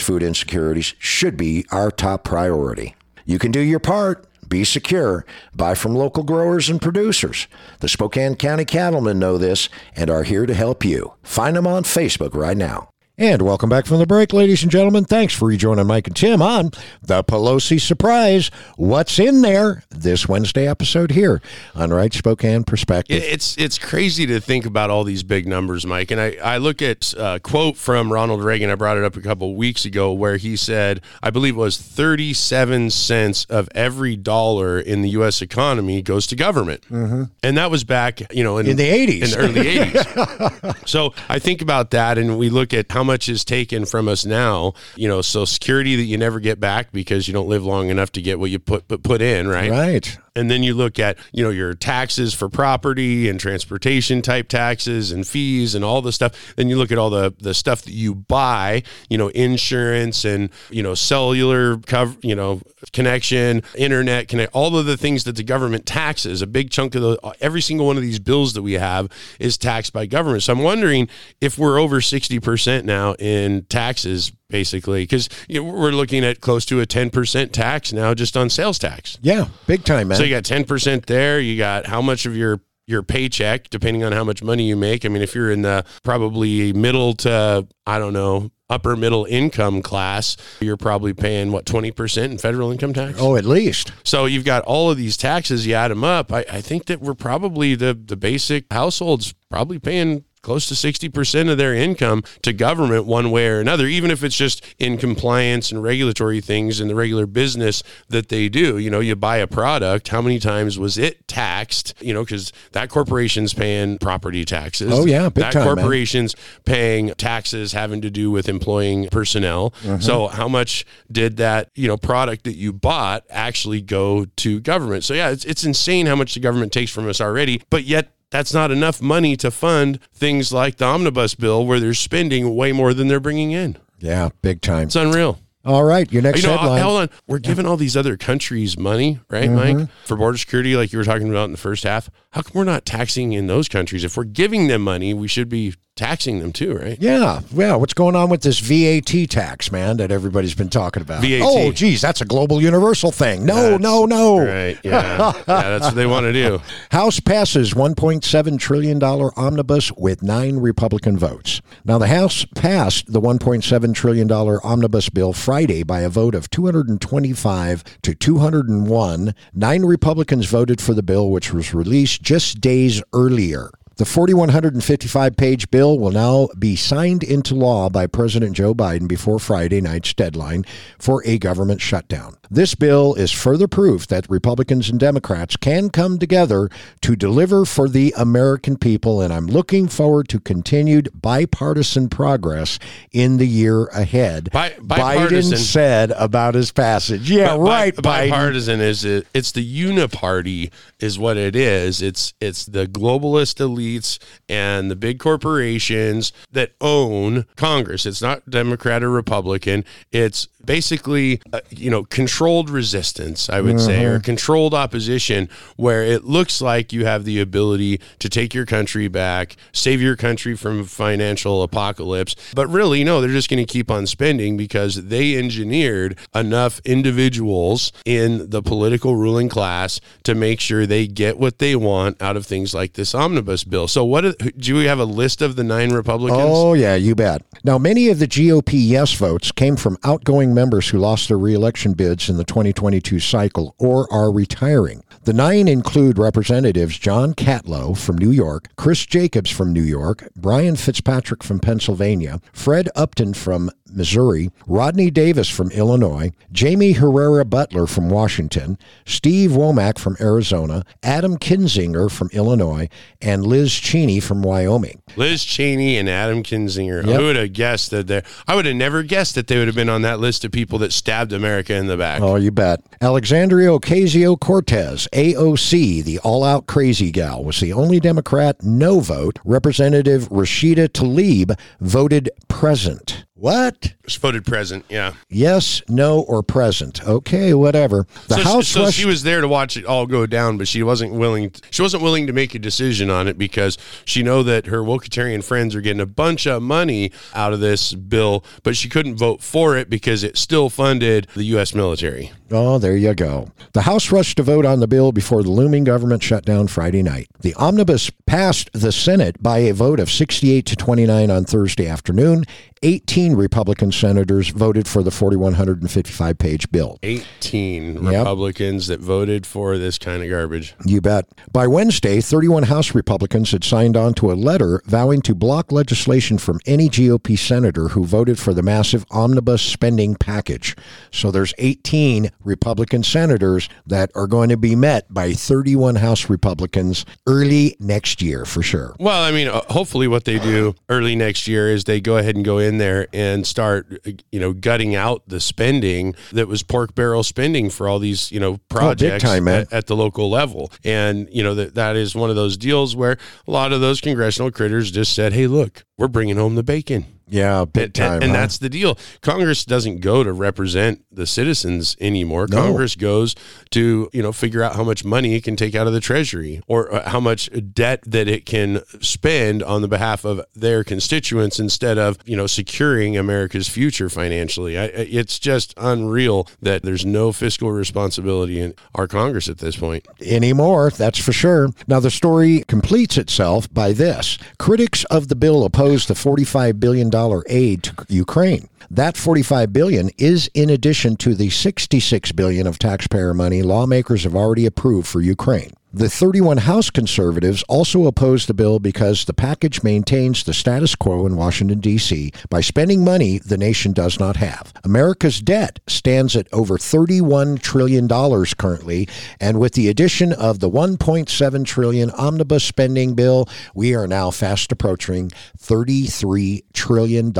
food 0.00 0.22
insecurities 0.22 0.94
should 0.98 1.36
be 1.36 1.64
our 1.70 1.92
top 1.92 2.24
priority. 2.24 2.96
You 3.24 3.38
can 3.38 3.52
do 3.52 3.60
your 3.60 3.78
part. 3.78 4.27
Be 4.48 4.64
secure. 4.64 5.26
Buy 5.54 5.74
from 5.74 5.94
local 5.94 6.22
growers 6.22 6.68
and 6.68 6.80
producers. 6.80 7.46
The 7.80 7.88
Spokane 7.88 8.36
County 8.36 8.64
Cattlemen 8.64 9.18
know 9.18 9.36
this 9.36 9.68
and 9.94 10.10
are 10.10 10.22
here 10.22 10.46
to 10.46 10.54
help 10.54 10.84
you. 10.84 11.12
Find 11.22 11.56
them 11.56 11.66
on 11.66 11.82
Facebook 11.82 12.34
right 12.34 12.56
now. 12.56 12.88
And 13.20 13.42
welcome 13.42 13.68
back 13.68 13.84
from 13.84 13.98
the 13.98 14.06
break, 14.06 14.32
ladies 14.32 14.62
and 14.62 14.70
gentlemen. 14.70 15.04
Thanks 15.04 15.34
for 15.34 15.48
rejoining 15.48 15.88
Mike 15.88 16.06
and 16.06 16.14
Tim 16.14 16.40
on 16.40 16.70
the 17.02 17.24
Pelosi 17.24 17.80
Surprise. 17.80 18.48
What's 18.76 19.18
in 19.18 19.42
there 19.42 19.82
this 19.90 20.28
Wednesday 20.28 20.68
episode 20.68 21.10
here 21.10 21.42
on 21.74 21.90
Right 21.90 22.14
Spokane 22.14 22.62
Perspective? 22.62 23.20
It's 23.20 23.58
it's 23.58 23.76
crazy 23.76 24.24
to 24.26 24.40
think 24.40 24.66
about 24.66 24.90
all 24.90 25.02
these 25.02 25.24
big 25.24 25.48
numbers, 25.48 25.84
Mike. 25.84 26.12
And 26.12 26.20
I, 26.20 26.36
I 26.40 26.58
look 26.58 26.80
at 26.80 27.12
a 27.18 27.40
quote 27.40 27.76
from 27.76 28.12
Ronald 28.12 28.44
Reagan. 28.44 28.70
I 28.70 28.76
brought 28.76 28.96
it 28.96 29.02
up 29.02 29.16
a 29.16 29.20
couple 29.20 29.56
weeks 29.56 29.84
ago 29.84 30.12
where 30.12 30.36
he 30.36 30.54
said, 30.54 31.00
I 31.20 31.30
believe 31.30 31.56
it 31.56 31.58
was 31.58 31.76
37 31.76 32.90
cents 32.90 33.46
of 33.46 33.68
every 33.74 34.14
dollar 34.14 34.78
in 34.78 35.02
the 35.02 35.10
U.S. 35.10 35.42
economy 35.42 36.02
goes 36.02 36.28
to 36.28 36.36
government. 36.36 36.82
Mm-hmm. 36.82 37.24
And 37.42 37.58
that 37.58 37.68
was 37.68 37.82
back, 37.82 38.32
you 38.32 38.44
know, 38.44 38.58
in, 38.58 38.68
In 38.68 38.76
the 38.76 38.88
80s. 38.88 39.22
In 39.24 39.30
the 39.30 39.38
early 39.38 39.74
80s. 39.74 40.88
so 40.88 41.14
I 41.28 41.40
think 41.40 41.62
about 41.62 41.90
that 41.90 42.16
and 42.16 42.38
we 42.38 42.48
look 42.48 42.72
at 42.72 42.92
how 42.92 43.07
much 43.08 43.28
is 43.28 43.44
taken 43.44 43.86
from 43.86 44.06
us 44.06 44.24
now, 44.24 44.74
you 44.94 45.08
know, 45.08 45.22
so 45.22 45.44
security 45.44 45.96
that 45.96 46.04
you 46.04 46.16
never 46.18 46.38
get 46.38 46.60
back 46.60 46.92
because 46.92 47.26
you 47.26 47.34
don't 47.34 47.48
live 47.48 47.64
long 47.64 47.88
enough 47.88 48.12
to 48.12 48.22
get 48.22 48.38
what 48.38 48.50
you 48.50 48.60
put 48.60 48.86
put, 48.86 49.02
put 49.02 49.20
in, 49.20 49.48
right? 49.48 49.70
Right. 49.70 50.18
And 50.34 50.50
then 50.50 50.62
you 50.62 50.74
look 50.74 50.98
at, 50.98 51.18
you 51.32 51.42
know, 51.42 51.50
your 51.50 51.74
taxes 51.74 52.34
for 52.34 52.48
property 52.48 53.28
and 53.28 53.38
transportation 53.38 54.22
type 54.22 54.48
taxes 54.48 55.12
and 55.12 55.26
fees 55.26 55.74
and 55.74 55.84
all 55.84 56.02
the 56.02 56.12
stuff. 56.12 56.54
Then 56.56 56.68
you 56.68 56.76
look 56.76 56.92
at 56.92 56.98
all 56.98 57.10
the 57.10 57.34
the 57.38 57.54
stuff 57.54 57.82
that 57.82 57.92
you 57.92 58.14
buy, 58.14 58.82
you 59.08 59.18
know, 59.18 59.28
insurance 59.28 60.24
and, 60.24 60.50
you 60.70 60.82
know, 60.82 60.94
cellular 60.94 61.78
cover, 61.78 62.16
you 62.22 62.34
know, 62.34 62.60
connection, 62.92 63.62
internet 63.76 64.28
connect, 64.28 64.54
all 64.54 64.76
of 64.76 64.86
the 64.86 64.96
things 64.96 65.24
that 65.24 65.36
the 65.36 65.42
government 65.42 65.86
taxes. 65.86 66.42
A 66.42 66.46
big 66.46 66.70
chunk 66.70 66.94
of 66.94 67.02
the 67.02 67.34
every 67.40 67.60
single 67.60 67.86
one 67.86 67.96
of 67.96 68.02
these 68.02 68.18
bills 68.18 68.52
that 68.54 68.62
we 68.62 68.74
have 68.74 69.08
is 69.38 69.56
taxed 69.58 69.92
by 69.92 70.06
government. 70.06 70.42
So 70.42 70.52
I'm 70.52 70.62
wondering 70.62 71.08
if 71.40 71.58
we're 71.58 71.78
over 71.78 72.00
60% 72.00 72.84
now 72.84 73.14
in 73.14 73.64
taxes 73.64 74.32
basically 74.48 75.02
because 75.02 75.28
you 75.48 75.62
know, 75.62 75.70
we're 75.72 75.90
looking 75.90 76.24
at 76.24 76.40
close 76.40 76.64
to 76.66 76.80
a 76.80 76.86
10% 76.86 77.52
tax 77.52 77.92
now 77.92 78.14
just 78.14 78.36
on 78.36 78.48
sales 78.50 78.78
tax 78.78 79.18
Yeah, 79.22 79.48
big 79.66 79.84
time, 79.84 80.08
man. 80.08 80.16
so 80.18 80.24
you 80.24 80.30
got 80.34 80.44
10% 80.44 81.06
there 81.06 81.38
you 81.40 81.56
got 81.58 81.86
how 81.86 82.00
much 82.02 82.26
of 82.26 82.36
your 82.36 82.60
your 82.86 83.02
paycheck 83.02 83.68
depending 83.68 84.02
on 84.02 84.12
how 84.12 84.24
much 84.24 84.42
money 84.42 84.66
you 84.66 84.74
make 84.74 85.04
i 85.04 85.08
mean 85.08 85.20
if 85.20 85.34
you're 85.34 85.50
in 85.50 85.60
the 85.60 85.84
probably 86.02 86.72
middle 86.72 87.12
to 87.12 87.66
i 87.86 87.98
don't 87.98 88.14
know 88.14 88.50
upper 88.70 88.96
middle 88.96 89.26
income 89.26 89.82
class 89.82 90.38
you're 90.60 90.76
probably 90.78 91.12
paying 91.12 91.52
what 91.52 91.66
20% 91.66 92.24
in 92.24 92.38
federal 92.38 92.70
income 92.72 92.94
tax 92.94 93.18
oh, 93.20 93.36
at 93.36 93.44
least. 93.44 93.92
so 94.04 94.24
you've 94.24 94.44
got 94.46 94.62
all 94.64 94.90
of 94.90 94.96
these 94.96 95.18
taxes 95.18 95.66
you 95.66 95.74
add 95.74 95.90
them 95.90 96.02
up 96.02 96.32
i, 96.32 96.38
I 96.50 96.62
think 96.62 96.86
that 96.86 97.00
we're 97.02 97.12
probably 97.14 97.74
the 97.74 97.92
the 97.92 98.16
basic 98.16 98.64
households 98.72 99.34
probably 99.50 99.78
paying 99.78 100.24
close 100.42 100.66
to 100.68 100.74
60% 100.74 101.50
of 101.50 101.58
their 101.58 101.74
income 101.74 102.22
to 102.42 102.52
government 102.52 103.06
one 103.06 103.30
way 103.30 103.48
or 103.48 103.60
another 103.60 103.86
even 103.86 104.10
if 104.10 104.22
it's 104.22 104.36
just 104.36 104.64
in 104.78 104.96
compliance 104.96 105.70
and 105.70 105.82
regulatory 105.82 106.40
things 106.40 106.80
in 106.80 106.88
the 106.88 106.94
regular 106.94 107.26
business 107.26 107.82
that 108.08 108.28
they 108.28 108.48
do. 108.48 108.78
You 108.78 108.90
know 108.90 109.00
you 109.00 109.16
buy 109.16 109.38
a 109.38 109.46
product 109.46 110.08
how 110.08 110.22
many 110.22 110.38
times 110.38 110.78
was 110.78 110.98
it 110.98 111.26
taxed? 111.28 111.94
You 112.00 112.14
know 112.14 112.24
because 112.24 112.52
that 112.72 112.88
corporation's 112.88 113.54
paying 113.54 113.98
property 113.98 114.44
taxes. 114.44 114.92
Oh, 114.92 115.06
yeah, 115.06 115.28
big 115.28 115.44
that 115.44 115.52
time, 115.52 115.64
man. 115.64 115.76
corporation's 115.76 116.36
paying 116.64 117.14
taxes 117.14 117.72
having 117.72 118.00
to 118.02 118.10
do 118.10 118.30
with 118.30 118.48
employing 118.48 119.08
personnel. 119.08 119.70
Mm-hmm. 119.82 120.00
so 120.00 120.28
how 120.28 120.48
much 120.48 120.84
did 121.10 121.38
that 121.38 121.70
you 121.74 121.88
know 121.88 121.96
product 121.96 122.44
that 122.44 122.56
you 122.56 122.72
bought 122.72 123.24
actually 123.30 123.80
go 123.80 124.24
to 124.36 124.60
government? 124.60 125.04
So 125.04 125.14
yeah 125.14 125.30
it's, 125.30 125.44
it's 125.44 125.64
insane 125.64 126.06
how 126.06 126.16
much 126.16 126.34
the 126.34 126.40
government 126.40 126.72
takes 126.72 126.90
from 126.90 127.08
us 127.08 127.20
already 127.20 127.62
but 127.70 127.84
yet 127.84 128.12
that's 128.30 128.52
not 128.54 128.70
enough 128.70 129.00
money 129.00 129.36
to 129.36 129.50
fund 129.50 129.98
things 130.12 130.52
like 130.52 130.76
the 130.76 130.84
omnibus 130.84 131.34
bill 131.34 131.66
where 131.66 131.80
they're 131.80 131.94
spending 131.94 132.54
way 132.54 132.72
more 132.72 132.92
than 132.94 133.08
they're 133.08 133.20
bringing 133.20 133.52
in 133.52 133.76
Yeah, 133.98 134.28
big 134.42 134.60
time. 134.60 134.84
it's 134.88 134.96
unreal 134.96 135.38
All 135.64 135.84
right, 135.84 136.10
your 136.12 136.22
next 136.22 136.42
you 136.42 136.48
know, 136.48 136.56
headline. 136.56 136.82
hold 136.82 137.00
on. 137.02 137.10
We're 137.26 137.38
giving 137.40 137.66
all 137.66 137.76
these 137.76 137.96
other 137.96 138.16
countries 138.16 138.78
money, 138.78 139.20
right, 139.28 139.48
Mm-hmm. 139.50 139.78
Mike, 139.80 139.88
for 140.04 140.16
border 140.16 140.38
security, 140.38 140.76
like 140.76 140.92
you 140.92 140.98
were 140.98 141.04
talking 141.04 141.28
about 141.28 141.44
in 141.46 141.52
the 141.52 141.58
first 141.58 141.84
half. 141.84 142.08
How 142.30 142.42
come 142.42 142.52
we're 142.54 142.64
not 142.64 142.84
taxing 142.86 143.32
in 143.32 143.46
those 143.48 143.68
countries? 143.68 144.04
If 144.04 144.16
we're 144.16 144.24
giving 144.24 144.68
them 144.68 144.82
money, 144.82 145.12
we 145.14 145.28
should 145.28 145.48
be 145.48 145.74
taxing 145.98 146.38
them 146.38 146.52
too, 146.52 146.74
right? 146.74 146.96
Yeah, 147.00 147.40
yeah. 147.52 147.74
What's 147.74 147.92
going 147.92 148.14
on 148.14 148.30
with 148.30 148.42
this 148.42 148.60
VAT 148.60 149.28
tax, 149.28 149.72
man, 149.72 149.96
that 149.98 150.10
everybody's 150.12 150.54
been 150.54 150.68
talking 150.68 151.02
about? 151.02 151.22
VAT. 151.22 151.42
Oh, 151.44 151.72
geez, 151.72 152.00
that's 152.00 152.20
a 152.20 152.24
global 152.24 152.62
universal 152.62 153.10
thing. 153.10 153.44
No, 153.44 153.54
That's- 153.56 153.80
no, 153.80 154.06
no. 154.06 154.38
Right. 154.38 154.78
Yeah. 154.84 155.32
yeah. 155.36 155.42
That's 155.46 155.86
what 155.86 155.94
they 155.96 156.06
want 156.06 156.24
to 156.24 156.32
do. 156.32 156.60
House 156.92 157.18
passes 157.20 157.74
$1.7 157.74 158.58
trillion 158.58 159.02
omnibus 159.02 159.90
with 159.92 160.22
nine 160.22 160.58
Republican 160.58 161.18
votes. 161.18 161.60
Now, 161.84 161.98
the 161.98 162.06
House 162.06 162.44
passed 162.54 163.12
the 163.12 163.20
$1.7 163.20 163.94
trillion 163.94 164.30
omnibus 164.30 165.08
bill 165.08 165.32
Friday 165.32 165.82
by 165.82 166.00
a 166.00 166.08
vote 166.08 166.34
of 166.36 166.48
225 166.50 167.84
to 168.02 168.14
201. 168.14 169.34
Nine 169.52 169.82
Republicans 169.84 170.46
voted 170.46 170.80
for 170.80 170.94
the 170.94 171.02
bill, 171.02 171.30
which 171.30 171.52
was 171.52 171.74
released 171.74 172.22
just 172.22 172.60
days 172.60 173.02
earlier. 173.12 173.70
The 173.98 174.04
4,155 174.04 175.36
page 175.36 175.72
bill 175.72 175.98
will 175.98 176.12
now 176.12 176.50
be 176.56 176.76
signed 176.76 177.24
into 177.24 177.56
law 177.56 177.90
by 177.90 178.06
President 178.06 178.54
Joe 178.54 178.72
Biden 178.72 179.08
before 179.08 179.40
Friday 179.40 179.80
night's 179.80 180.14
deadline 180.14 180.64
for 181.00 181.20
a 181.26 181.36
government 181.36 181.80
shutdown. 181.80 182.37
This 182.50 182.74
bill 182.74 183.14
is 183.14 183.30
further 183.30 183.68
proof 183.68 184.06
that 184.06 184.28
Republicans 184.30 184.88
and 184.88 184.98
Democrats 184.98 185.56
can 185.56 185.90
come 185.90 186.18
together 186.18 186.70
to 187.02 187.14
deliver 187.14 187.64
for 187.64 187.88
the 187.88 188.14
American 188.16 188.76
people, 188.76 189.20
and 189.20 189.32
I'm 189.32 189.46
looking 189.46 189.86
forward 189.86 190.28
to 190.30 190.40
continued 190.40 191.10
bipartisan 191.14 192.08
progress 192.08 192.78
in 193.12 193.36
the 193.36 193.46
year 193.46 193.86
ahead. 193.86 194.50
Bi- 194.52 194.70
Biden 194.80 195.56
said 195.56 196.10
about 196.12 196.54
his 196.54 196.72
passage. 196.72 197.30
Yeah, 197.30 197.56
bi- 197.56 197.62
right, 197.62 197.94
Biden. 197.94 198.02
bipartisan 198.02 198.80
is 198.80 199.04
it, 199.04 199.26
it's 199.34 199.52
the 199.52 199.82
uniparty 199.82 200.70
is 201.00 201.18
what 201.18 201.36
it 201.36 201.54
is. 201.54 202.00
It's 202.00 202.32
it's 202.40 202.64
the 202.64 202.86
globalist 202.86 203.56
elites 203.56 204.18
and 204.48 204.90
the 204.90 204.96
big 204.96 205.18
corporations 205.18 206.32
that 206.50 206.72
own 206.80 207.44
Congress. 207.56 208.06
It's 208.06 208.22
not 208.22 208.48
Democrat 208.48 209.02
or 209.02 209.10
Republican. 209.10 209.84
It's 210.12 210.46
basically 210.64 211.40
uh, 211.52 211.60
you 211.70 211.90
know 211.90 212.04
controlled 212.38 212.70
resistance, 212.70 213.50
I 213.50 213.60
would 213.60 213.80
say, 213.80 214.04
or 214.04 214.10
uh-huh. 214.10 214.20
controlled 214.20 214.72
opposition, 214.72 215.48
where 215.74 216.04
it 216.04 216.22
looks 216.22 216.62
like 216.62 216.92
you 216.92 217.04
have 217.04 217.24
the 217.24 217.40
ability 217.40 218.00
to 218.20 218.28
take 218.28 218.54
your 218.54 218.64
country 218.64 219.08
back, 219.08 219.56
save 219.72 220.00
your 220.00 220.14
country 220.14 220.56
from 220.56 220.84
financial 220.84 221.64
apocalypse. 221.64 222.36
But 222.54 222.68
really, 222.68 223.02
no, 223.02 223.20
they're 223.20 223.30
just 223.30 223.50
going 223.50 223.66
to 223.66 223.70
keep 223.72 223.90
on 223.90 224.06
spending 224.06 224.56
because 224.56 225.06
they 225.06 225.36
engineered 225.36 226.16
enough 226.32 226.80
individuals 226.84 227.90
in 228.04 228.50
the 228.50 228.62
political 228.62 229.16
ruling 229.16 229.48
class 229.48 230.00
to 230.22 230.36
make 230.36 230.60
sure 230.60 230.86
they 230.86 231.08
get 231.08 231.40
what 231.40 231.58
they 231.58 231.74
want 231.74 232.22
out 232.22 232.36
of 232.36 232.46
things 232.46 232.72
like 232.72 232.92
this 232.92 233.16
omnibus 233.16 233.64
bill. 233.64 233.88
So, 233.88 234.04
what 234.04 234.38
do 234.56 234.76
we 234.76 234.84
have 234.84 235.00
a 235.00 235.04
list 235.04 235.42
of 235.42 235.56
the 235.56 235.64
nine 235.64 235.90
Republicans? 235.90 236.40
Oh, 236.40 236.74
yeah, 236.74 236.94
you 236.94 237.16
bet. 237.16 237.42
Now, 237.64 237.78
many 237.78 238.10
of 238.10 238.20
the 238.20 238.28
GOP 238.28 238.74
yes 238.74 239.12
votes 239.14 239.50
came 239.50 239.74
from 239.74 239.98
outgoing 240.04 240.54
members 240.54 240.88
who 240.88 240.98
lost 240.98 241.26
their 241.26 241.36
reelection 241.36 241.94
bids 241.94 242.27
in 242.28 242.36
the 242.36 242.44
2022 242.44 243.20
cycle 243.20 243.74
or 243.78 244.12
are 244.12 244.30
retiring. 244.30 245.02
The 245.24 245.32
nine 245.32 245.68
include 245.68 246.18
Representatives 246.18 246.98
John 246.98 247.34
Katko 247.34 247.96
from 247.96 248.16
New 248.18 248.30
York, 248.30 248.68
Chris 248.76 249.04
Jacobs 249.04 249.50
from 249.50 249.72
New 249.72 249.82
York, 249.82 250.28
Brian 250.36 250.76
Fitzpatrick 250.76 251.42
from 251.42 251.60
Pennsylvania, 251.60 252.40
Fred 252.52 252.88
Upton 252.96 253.34
from 253.34 253.70
Missouri, 253.92 254.50
Rodney 254.66 255.10
Davis 255.10 255.48
from 255.48 255.70
Illinois, 255.70 256.32
Jaime 256.56 256.92
Herrera 256.92 257.44
Beutler 257.44 257.88
from 257.88 258.10
Washington, 258.10 258.78
Steve 259.06 259.50
Womack 259.50 259.98
from 259.98 260.16
Arizona, 260.20 260.84
Adam 261.02 261.38
Kinzinger 261.38 262.10
from 262.10 262.28
Illinois, 262.32 262.88
and 263.20 263.46
Liz 263.46 263.72
Cheney 263.74 264.20
from 264.20 264.42
Wyoming. 264.42 265.02
Liz 265.16 265.44
Cheney 265.44 265.96
and 265.96 266.08
Adam 266.08 266.42
Kinzinger. 266.42 267.06
Yep. 267.06 267.20
Who 267.20 267.26
would 267.26 267.36
have 267.36 267.52
guessed 267.52 267.90
that 267.90 268.06
they 268.06 268.22
I 268.46 268.54
would 268.54 268.66
have 268.66 268.76
never 268.76 269.02
guessed 269.02 269.34
that 269.34 269.46
they 269.46 269.58
would 269.58 269.68
have 269.68 269.74
been 269.74 269.88
on 269.88 270.02
that 270.02 270.20
list 270.20 270.44
of 270.44 270.52
people 270.52 270.78
that 270.78 270.92
stabbed 270.92 271.32
America 271.32 271.74
in 271.74 271.86
the 271.86 271.96
back. 271.96 272.17
Oh, 272.20 272.36
you 272.36 272.50
bet. 272.50 272.80
Alexandria 273.00 273.68
Ocasio 273.68 274.38
Cortez, 274.38 275.06
AOC, 275.12 276.02
the 276.04 276.18
all 276.20 276.42
out 276.42 276.66
crazy 276.66 277.12
gal, 277.12 277.44
was 277.44 277.60
the 277.60 277.72
only 277.72 278.00
Democrat 278.00 278.62
no 278.62 279.00
vote. 279.00 279.38
Representative 279.44 280.28
Rashida 280.28 280.88
Tlaib 280.88 281.58
voted 281.80 282.30
present. 282.48 283.24
What? 283.38 283.94
She 284.08 284.18
voted 284.18 284.44
present, 284.44 284.84
yeah. 284.88 285.12
Yes, 285.28 285.80
no, 285.88 286.22
or 286.22 286.42
present. 286.42 287.06
Okay, 287.06 287.54
whatever. 287.54 288.08
The 288.26 288.34
so 288.34 288.42
House. 288.42 288.64
She, 288.64 288.72
so 288.72 288.90
she 288.90 289.06
was 289.06 289.22
there 289.22 289.40
to 289.40 289.46
watch 289.46 289.76
it 289.76 289.84
all 289.84 290.06
go 290.06 290.26
down, 290.26 290.58
but 290.58 290.66
she 290.66 290.82
wasn't 290.82 291.12
willing. 291.12 291.52
She 291.70 291.80
wasn't 291.80 292.02
willing 292.02 292.26
to 292.26 292.32
make 292.32 292.56
a 292.56 292.58
decision 292.58 293.10
on 293.10 293.28
it 293.28 293.38
because 293.38 293.78
she 294.04 294.24
know 294.24 294.42
that 294.42 294.66
her 294.66 294.78
Wokatarian 294.78 295.44
friends 295.44 295.76
are 295.76 295.80
getting 295.80 296.00
a 296.00 296.06
bunch 296.06 296.48
of 296.48 296.64
money 296.64 297.12
out 297.32 297.52
of 297.52 297.60
this 297.60 297.94
bill, 297.94 298.44
but 298.64 298.76
she 298.76 298.88
couldn't 298.88 299.14
vote 299.14 299.40
for 299.40 299.76
it 299.76 299.88
because 299.88 300.24
it 300.24 300.36
still 300.36 300.68
funded 300.68 301.28
the 301.36 301.44
U.S. 301.44 301.76
military. 301.76 302.32
Oh, 302.50 302.78
there 302.78 302.96
you 302.96 303.14
go. 303.14 303.48
The 303.72 303.82
House 303.82 304.10
rushed 304.10 304.38
to 304.38 304.42
vote 304.42 304.64
on 304.64 304.80
the 304.80 304.88
bill 304.88 305.12
before 305.12 305.42
the 305.42 305.50
looming 305.50 305.84
government 305.84 306.22
shutdown 306.22 306.66
Friday 306.68 307.02
night. 307.02 307.28
The 307.40 307.54
omnibus 307.54 308.10
passed 308.26 308.70
the 308.72 308.92
Senate 308.92 309.42
by 309.42 309.58
a 309.58 309.74
vote 309.74 310.00
of 310.00 310.10
68 310.10 310.64
to 310.66 310.76
29 310.76 311.30
on 311.30 311.44
Thursday 311.44 311.86
afternoon. 311.86 312.44
18 312.82 313.34
Republican 313.34 313.92
senators 313.92 314.50
voted 314.50 314.86
for 314.86 315.02
the 315.02 315.10
4,155 315.10 316.38
page 316.38 316.70
bill. 316.70 316.98
18 317.02 317.94
yep. 317.94 318.04
Republicans 318.04 318.86
that 318.86 319.00
voted 319.00 319.46
for 319.46 319.78
this 319.78 319.98
kind 319.98 320.22
of 320.22 320.30
garbage. 320.30 320.74
You 320.84 321.00
bet. 321.00 321.26
By 321.52 321.66
Wednesday, 321.66 322.20
31 322.20 322.64
House 322.64 322.94
Republicans 322.94 323.50
had 323.50 323.64
signed 323.64 323.96
on 323.96 324.14
to 324.14 324.30
a 324.30 324.34
letter 324.34 324.80
vowing 324.86 325.22
to 325.22 325.34
block 325.34 325.72
legislation 325.72 326.38
from 326.38 326.60
any 326.66 326.88
GOP 326.88 327.38
senator 327.38 327.88
who 327.88 328.04
voted 328.04 328.38
for 328.38 328.54
the 328.54 328.62
massive 328.62 329.04
omnibus 329.10 329.62
spending 329.62 330.14
package. 330.14 330.76
So 331.10 331.30
there's 331.30 331.54
18 331.58 332.30
Republican 332.44 333.02
senators 333.02 333.68
that 333.86 334.10
are 334.14 334.26
going 334.26 334.48
to 334.48 334.56
be 334.56 334.76
met 334.76 335.12
by 335.12 335.32
31 335.32 335.96
House 335.96 336.28
Republicans 336.30 337.04
early 337.26 337.76
next 337.78 338.22
year 338.22 338.44
for 338.44 338.62
sure. 338.62 338.94
Well, 338.98 339.22
I 339.22 339.30
mean, 339.30 339.48
uh, 339.48 339.62
hopefully 339.68 340.08
what 340.08 340.24
they 340.24 340.38
do 340.38 340.74
early 340.88 341.16
next 341.16 341.48
year 341.48 341.68
is 341.68 341.84
they 341.84 342.00
go 342.00 342.16
ahead 342.16 342.36
and 342.36 342.44
go 342.44 342.58
in 342.58 342.78
there 342.78 343.08
and 343.12 343.46
start, 343.46 344.00
you 344.30 344.40
know, 344.40 344.52
gutting 344.52 344.94
out 344.94 345.22
the 345.26 345.40
spending 345.40 346.14
that 346.32 346.48
was 346.48 346.62
pork 346.62 346.94
barrel 346.94 347.22
spending 347.22 347.70
for 347.70 347.88
all 347.88 347.98
these, 347.98 348.30
you 348.32 348.40
know, 348.40 348.58
projects 348.68 349.24
oh, 349.24 349.28
time, 349.28 349.48
at, 349.48 349.72
at, 349.72 349.86
the 349.86 349.96
local 349.96 350.30
level. 350.30 350.70
And, 350.84 351.28
you 351.32 351.42
know, 351.42 351.54
that, 351.54 351.74
that 351.74 351.96
is 351.96 352.14
one 352.14 352.30
of 352.30 352.36
those 352.36 352.56
deals 352.56 352.94
where 352.94 353.18
a 353.46 353.50
lot 353.50 353.72
of 353.72 353.80
those 353.80 354.00
congressional 354.00 354.50
critters 354.50 354.90
just 354.90 355.14
said, 355.14 355.32
hey, 355.32 355.46
look, 355.46 355.84
we're 355.96 356.08
bringing 356.08 356.36
home 356.36 356.54
the 356.54 356.62
bacon. 356.62 357.17
Yeah, 357.30 357.64
big 357.64 357.94
time. 357.94 358.14
And, 358.14 358.24
and 358.24 358.32
huh? 358.32 358.38
that's 358.38 358.58
the 358.58 358.68
deal. 358.68 358.98
Congress 359.20 359.64
doesn't 359.64 360.00
go 360.00 360.24
to 360.24 360.32
represent 360.32 361.04
the 361.10 361.26
citizens 361.26 361.96
anymore. 362.00 362.46
No. 362.48 362.56
Congress 362.56 362.94
goes 362.94 363.34
to, 363.70 364.08
you 364.12 364.22
know, 364.22 364.32
figure 364.32 364.62
out 364.62 364.76
how 364.76 364.84
much 364.84 365.04
money 365.04 365.34
it 365.34 365.44
can 365.44 365.56
take 365.56 365.74
out 365.74 365.86
of 365.86 365.92
the 365.92 366.00
treasury 366.00 366.62
or 366.66 366.92
uh, 366.92 367.08
how 367.08 367.20
much 367.20 367.50
debt 367.72 368.02
that 368.06 368.28
it 368.28 368.46
can 368.46 368.82
spend 369.00 369.62
on 369.62 369.82
the 369.82 369.88
behalf 369.88 370.24
of 370.24 370.44
their 370.54 370.84
constituents 370.84 371.58
instead 371.58 371.98
of, 371.98 372.18
you 372.24 372.36
know, 372.36 372.46
securing 372.46 373.16
America's 373.16 373.68
future 373.68 374.08
financially. 374.08 374.78
I, 374.78 374.84
it's 374.84 375.38
just 375.38 375.74
unreal 375.76 376.48
that 376.62 376.82
there's 376.82 377.04
no 377.04 377.32
fiscal 377.32 377.70
responsibility 377.70 378.60
in 378.60 378.74
our 378.94 379.06
Congress 379.06 379.48
at 379.48 379.58
this 379.58 379.76
point. 379.76 380.06
Anymore, 380.20 380.90
that's 380.90 381.18
for 381.18 381.32
sure. 381.32 381.70
Now 381.86 382.00
the 382.00 382.10
story 382.10 382.64
completes 382.68 383.18
itself 383.18 383.72
by 383.72 383.92
this. 383.92 384.38
Critics 384.58 385.04
of 385.04 385.28
the 385.28 385.36
bill 385.36 385.64
oppose 385.64 386.06
the 386.06 386.14
45 386.14 386.80
billion 386.80 387.10
aid 387.48 387.82
to 387.82 388.06
Ukraine. 388.08 388.68
That 388.90 389.16
45 389.16 389.72
billion 389.72 390.10
is 390.16 390.50
in 390.54 390.70
addition 390.70 391.16
to 391.16 391.34
the 391.34 391.50
66 391.50 392.32
billion 392.32 392.66
of 392.66 392.78
taxpayer 392.78 393.34
money 393.34 393.62
lawmakers 393.62 394.24
have 394.24 394.34
already 394.34 394.64
approved 394.64 395.06
for 395.06 395.20
Ukraine. 395.20 395.72
The 395.90 396.10
31 396.10 396.58
House 396.58 396.90
conservatives 396.90 397.62
also 397.66 398.04
oppose 398.06 398.44
the 398.44 398.52
bill 398.52 398.78
because 398.78 399.24
the 399.24 399.32
package 399.32 399.82
maintains 399.82 400.44
the 400.44 400.52
status 400.52 400.94
quo 400.94 401.24
in 401.24 401.34
Washington, 401.34 401.80
D.C. 401.80 402.30
by 402.50 402.60
spending 402.60 403.02
money 403.02 403.38
the 403.38 403.56
nation 403.56 403.94
does 403.94 404.20
not 404.20 404.36
have. 404.36 404.74
America's 404.84 405.40
debt 405.40 405.80
stands 405.86 406.36
at 406.36 406.46
over 406.52 406.76
$31 406.76 407.62
trillion 407.62 408.06
currently, 408.06 409.08
and 409.40 409.58
with 409.58 409.72
the 409.72 409.88
addition 409.88 410.34
of 410.34 410.60
the 410.60 410.68
1.7 410.68 411.64
trillion 411.64 412.10
omnibus 412.10 412.64
spending 412.64 413.14
bill, 413.14 413.48
we 413.74 413.94
are 413.94 414.06
now 414.06 414.30
fast 414.30 414.70
approaching 414.70 415.30
$33 415.58 416.64
trillion 416.74 417.32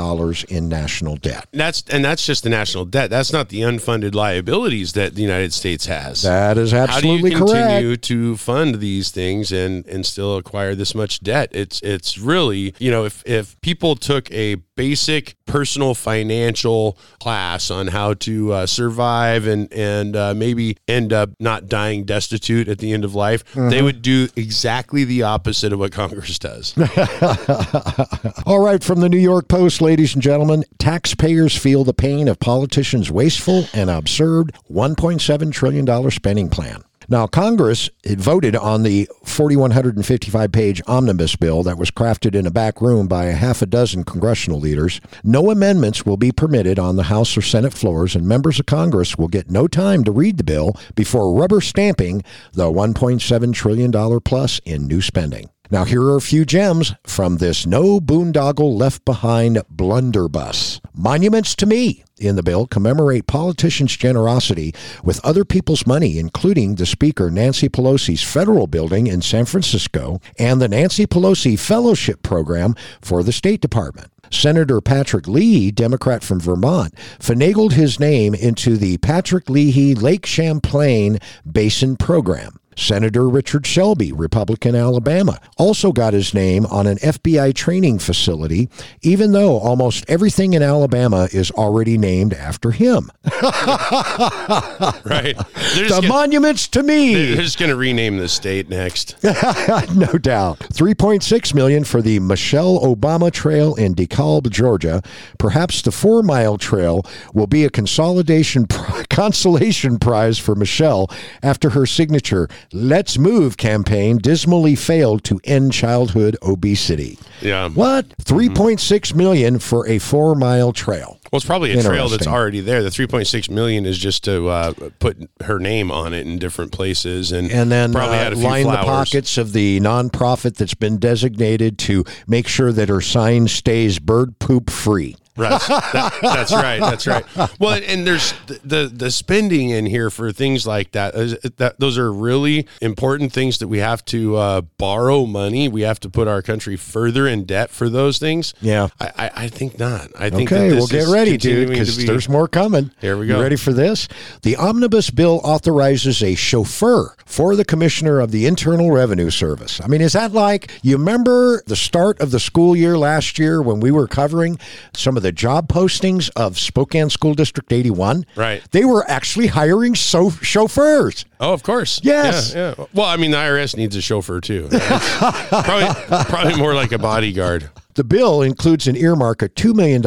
in 0.49 0.69
national 0.71 1.17
debt. 1.17 1.47
That's 1.53 1.85
And 1.91 2.03
that's 2.03 2.25
just 2.25 2.45
the 2.45 2.51
national 2.51 2.87
debt. 2.87 3.11
That's 3.11 3.31
not 3.31 3.51
the 3.51 3.61
unfunded 3.61 4.15
liabilities 4.15 4.95
that 4.95 5.17
the 5.17 5.23
United 5.23 5.53
States 5.53 5.85
has. 5.85 6.23
That 6.23 6.57
is 6.57 6.73
absolutely 6.73 7.33
correct. 7.33 7.41
How 7.41 7.51
do 7.51 7.57
you 7.57 7.67
continue 7.67 7.89
correct. 7.89 8.05
to 8.05 8.39
fund 8.49 8.77
these 8.77 9.11
things 9.11 9.53
and 9.53 9.85
and 9.89 10.07
still 10.07 10.39
acquire 10.39 10.75
this 10.75 10.95
much 10.95 11.21
debt. 11.21 11.51
It's 11.53 11.83
it's 11.83 12.17
really 12.17 12.75
you 12.79 12.91
know 12.91 13.05
if 13.05 13.23
if 13.27 13.61
people 13.61 13.95
took 13.95 14.33
a 14.33 14.55
basic 14.75 15.37
personal 15.45 15.95
financial 15.95 16.97
class 17.21 17.71
on 17.71 17.89
how 17.89 18.15
to 18.15 18.53
uh, 18.55 18.67
survive 18.67 19.47
and 19.47 19.71
and 19.71 20.17
uh, 20.17 20.33
maybe 20.33 20.79
end 20.89 21.13
up 21.13 21.29
not 21.39 21.69
dying 21.69 22.05
destitute 22.05 22.69
at 22.69 22.79
the 22.79 22.95
end 22.95 23.05
of 23.05 23.15
life, 23.15 23.45
mm-hmm. 23.53 23.69
they 23.69 23.83
would 23.83 24.01
do 24.01 24.29
exactly 24.35 25.05
the 25.05 25.23
opposite 25.23 25.71
of 25.71 25.79
what 25.79 25.93
Congress 25.93 26.39
does. 26.39 26.73
All 28.47 28.61
right, 28.61 28.83
from 28.83 29.01
the 29.01 29.11
New 29.11 29.19
York 29.19 29.49
Post, 29.49 29.83
ladies 29.83 30.15
and 30.15 30.23
gentlemen, 30.23 30.65
taxpayers 30.79 31.55
feel 31.55 31.85
the 31.85 31.93
pain 31.93 32.29
of 32.29 32.41
politicians' 32.41 33.11
wasteful 33.11 33.67
and 33.75 33.91
absurd 33.91 34.55
$1.7 34.71 35.53
trillion 35.53 36.11
spending 36.11 36.49
plan. 36.49 36.83
Now, 37.11 37.27
Congress 37.27 37.89
had 38.05 38.21
voted 38.21 38.55
on 38.55 38.83
the 38.83 39.09
4,155 39.25 40.53
page 40.53 40.83
omnibus 40.87 41.37
bill 41.37 41.63
that 41.63 41.79
was 41.79 41.91
crafted 41.91 42.35
in 42.35 42.47
a 42.47 42.51
back 42.51 42.83
room 42.83 43.09
by 43.09 43.25
a 43.27 43.33
half 43.33 43.63
a 43.63 43.67
dozen 43.67 44.05
congressional 44.05 44.61
leaders. 44.61 45.01
No 45.25 45.51
amendments 45.51 46.05
will 46.05 46.19
be 46.19 46.33
permitted 46.33 46.79
on 46.79 46.97
the 46.97 47.05
House 47.05 47.35
or 47.35 47.41
Senate 47.41 47.73
floors, 47.73 48.15
and 48.15 48.29
members 48.29 48.61
of 48.61 48.67
Congress 48.67 49.17
will 49.17 49.29
get 49.29 49.51
no 49.51 49.67
time 49.67 50.05
to 50.05 50.13
read 50.13 50.37
the 50.37 50.45
bill 50.45 50.77
before 50.95 51.35
rubber 51.35 51.63
stamping 51.63 52.23
the 52.53 52.71
$1.7 52.71 53.55
trillion 53.55 54.21
plus 54.21 54.61
in 54.67 54.87
new 54.87 55.01
spending. 55.01 55.49
Now, 55.71 55.85
here 55.85 56.03
are 56.03 56.17
a 56.17 56.23
few 56.23 56.47
gems 56.47 56.95
from 57.07 57.37
this 57.37 57.67
no 57.67 58.01
boondoggle 58.01 58.75
left 58.79 59.05
behind 59.05 59.63
blunderbuss. 59.69 60.81
Monuments 60.95 61.55
to 61.57 61.67
me 61.67 62.05
in 62.19 62.37
the 62.37 62.43
bill 62.43 62.67
commemorate 62.67 63.27
politicians' 63.27 63.95
generosity 63.95 64.75
with 65.05 65.23
other 65.23 65.45
people's 65.45 65.87
money, 65.87 66.19
including 66.19 66.77
the 66.77 66.87
Speaker 66.87 67.31
Nancy 67.31 67.69
Pelosi's 67.69 68.23
federal 68.23 68.67
building 68.67 69.09
in 69.09 69.21
San 69.21 69.45
Francisco 69.45 70.23
and 70.39 70.59
the 70.59 70.69
Nancy 70.69 71.07
Pelosi 71.07 71.59
Fellowship 71.59 72.23
Program 72.23 72.75
for 73.03 73.23
the 73.23 73.33
State 73.33 73.61
Department. 73.61 74.11
Senator 74.31 74.81
Patrick 74.81 75.29
Leahy, 75.29 75.71
Democrat 75.71 76.25
from 76.25 76.41
Vermont, 76.41 76.95
finagled 77.19 77.73
his 77.73 78.01
name 78.01 78.35
into 78.35 78.79
the 78.79 78.97
Patrick 78.99 79.51
Leahy 79.51 79.95
Lake 79.95 80.25
Champlain 80.25 81.19
Basin 81.51 81.97
Program. 81.97 82.59
Senator 82.79 83.29
Richard 83.29 83.67
Shelby, 83.67 84.13
Republican 84.13 84.77
Alabama, 84.77 85.41
also 85.57 85.93
got 85.93 86.15
his 86.15 86.33
name 86.33 86.65
on 86.67 86.87
an 86.87 86.97
FBI 86.99 87.55
training 87.55 87.99
facility, 87.99 88.69
even 89.03 89.33
though 89.33 89.59
almost 89.59 90.05
everything 90.09 90.55
in 90.55 90.63
Alabama 90.63 91.29
is 91.33 91.51
already 91.51 91.99
named 91.99 92.33
after 92.33 92.71
him. 92.71 93.11
right. 93.43 95.37
the 95.37 95.87
gonna, 95.89 96.07
monuments 96.09 96.69
to 96.69 96.83
me. 96.83 97.15
They're 97.15 97.43
just 97.43 97.59
going 97.59 97.71
to 97.71 97.77
rename 97.77 98.19
the 98.19 98.29
state 98.29 98.69
next. 98.69 99.17
no 99.95 100.13
doubt. 100.19 100.67
3.6 100.79 101.55
million 101.55 101.83
for 101.83 102.01
the 102.01 102.21
Michelle 102.21 102.79
Obama 102.79 103.33
Trail 103.33 103.75
in 103.75 103.97
DeKalb, 103.97 104.49
Georgia. 104.49 105.03
Perhaps 105.37 105.83
the 105.83 105.91
4-mile 105.91 106.57
trail 106.57 107.05
will 107.35 107.49
be 107.49 107.65
a 107.65 107.69
consolidation 107.69 108.65
consolation 109.11 109.99
prize 109.99 110.39
for 110.39 110.55
Michelle 110.55 111.11
after 111.43 111.71
her 111.71 111.85
signature 111.85 112.49
Let's 112.73 113.19
Move 113.19 113.57
campaign 113.57 114.19
dismally 114.19 114.77
failed 114.77 115.25
to 115.25 115.41
end 115.43 115.73
childhood 115.73 116.37
obesity. 116.43 117.19
Yeah. 117.41 117.71
What? 117.71 118.05
Mm-hmm. 118.11 118.23
Three 118.23 118.49
point 118.49 118.79
six 118.79 119.13
million 119.13 119.59
for 119.59 119.85
a 119.89 119.99
four 119.99 120.37
mile 120.37 120.73
trail. 120.73 121.18
Well, 121.31 121.39
it's 121.39 121.47
probably 121.47 121.73
a 121.73 121.83
trail 121.83 122.09
that's 122.09 122.27
already 122.27 122.61
there. 122.61 122.83
The 122.83 122.89
3.6 122.89 123.51
million 123.51 123.85
is 123.85 123.99
just 123.99 124.25
to 124.25 124.49
uh, 124.49 124.73
put 124.99 125.29
her 125.43 125.59
name 125.59 125.91
on 125.91 126.15
it 126.15 126.27
in 126.27 126.39
different 126.39 126.73
places, 126.73 127.33
and 127.33 127.51
and 127.51 127.71
then 127.71 127.93
probably 127.93 128.19
uh, 128.19 128.37
line 128.37 128.65
flowers. 128.65 128.81
the 128.81 128.87
pockets 128.87 129.39
of 129.39 129.53
the 129.53 129.81
nonprofit 129.81 130.57
that's 130.57 130.75
been 130.75 130.99
designated 130.99 131.79
to 131.81 132.05
make 132.27 132.49
sure 132.49 132.73
that 132.73 132.89
her 132.89 133.01
sign 133.01 133.47
stays 133.49 133.99
bird 133.99 134.39
poop 134.39 134.71
free. 134.71 135.17
Right. 135.39 135.51
That- 135.69 136.19
that's 136.23 136.53
right. 136.53 136.81
That's 136.81 137.07
right. 137.07 137.25
Well, 137.59 137.81
and 137.87 138.07
there's 138.07 138.33
the, 138.47 138.61
the 138.65 138.91
the 138.93 139.11
spending 139.11 139.71
in 139.71 139.87
here 139.87 140.11
for 140.11 140.33
things 140.33 140.67
like 140.67 140.93
that. 140.93 141.15
That 141.59 141.79
those 141.79 141.97
are 141.99 142.13
really 142.13 142.67
important 142.81 143.33
things 143.33 143.59
that 143.59 143.69
we 143.69 143.79
have 143.79 144.05
to 144.07 144.37
uh, 144.37 144.61
borrow 144.79 145.27
money. 145.27 145.69
We 145.69 145.83
have 145.83 146.01
to 146.01 146.11
put 146.11 146.29
our 146.29 146.43
country 146.43 146.77
further 146.77 147.27
in 147.27 147.45
debt 147.45 147.71
for 147.71 147.89
those 147.89 148.19
things. 148.19 148.53
Yeah. 148.61 148.89
I, 149.01 149.07
I, 149.17 149.31
I 149.45 149.49
think 149.49 149.79
not. 149.79 150.11
I 150.19 150.31
think 150.31 150.51
Okay, 150.53 150.69
that 150.71 150.77
well, 150.77 150.87
get 150.87 151.09
ready, 151.09 151.37
dude, 151.37 151.69
because 151.69 151.97
be- 151.97 152.05
there's 152.07 152.29
more 152.29 152.49
coming. 152.49 152.91
Here 153.01 153.17
we 153.17 153.27
You 153.27 153.35
go. 153.35 153.41
ready 153.41 153.57
for 153.57 153.73
this? 153.73 154.09
The 154.43 154.57
omnibus 154.57 155.11
bill 155.11 155.41
authorizes 155.45 156.23
a 156.23 156.35
chauffeur 156.35 157.15
for 157.27 157.55
the 157.57 157.65
commissioner 157.65 158.21
of 158.21 158.31
the 158.33 158.47
Internal 158.47 158.91
Revenue 158.91 159.31
Service. 159.31 159.81
I 159.83 159.87
mean, 159.87 160.01
is 160.01 160.15
that 160.15 160.33
like 160.33 160.71
you 160.83 160.97
remember 160.97 161.63
the 161.67 161.77
start 161.77 162.21
of 162.21 162.31
the 162.31 162.41
school 162.41 162.75
year 162.75 162.97
last 162.99 163.39
year 163.39 163.61
when 163.63 163.81
we 163.81 163.91
were 163.91 164.07
covering 164.09 164.59
some 164.95 165.17
of 165.17 165.23
the 165.23 165.28
job 165.33 165.69
postings 165.69 166.31
of 166.37 166.59
Spokane 166.59 167.11
School 167.11 167.35
District 167.35 167.73
81? 167.73 168.25
Right. 168.37 168.63
They 168.71 168.85
were 168.85 169.09
actually 169.09 169.49
hiring 169.49 169.95
so- 169.95 170.31
chauffeurs. 170.31 171.25
Oh, 171.41 171.53
of 171.53 171.63
course. 171.63 172.01
Yes. 172.03 172.55
Yeah, 172.55 172.75
yeah. 172.79 172.85
Well, 172.93 173.07
I 173.07 173.17
mean, 173.17 173.31
the 173.31 173.37
IRS 173.37 173.77
needs 173.77 173.95
a 173.97 174.03
chauffeur 174.03 174.41
too. 174.41 174.69
probably, 174.71 176.25
probably 176.25 176.57
more 176.57 176.75
like 176.75 176.93
a 176.93 176.99
bodyguard. 176.99 177.71
The 177.95 178.05
bill 178.05 178.43
includes 178.43 178.87
an 178.87 178.95
earmark 178.95 179.43
of 179.43 179.53
$2 179.57 179.75
million 179.75 180.01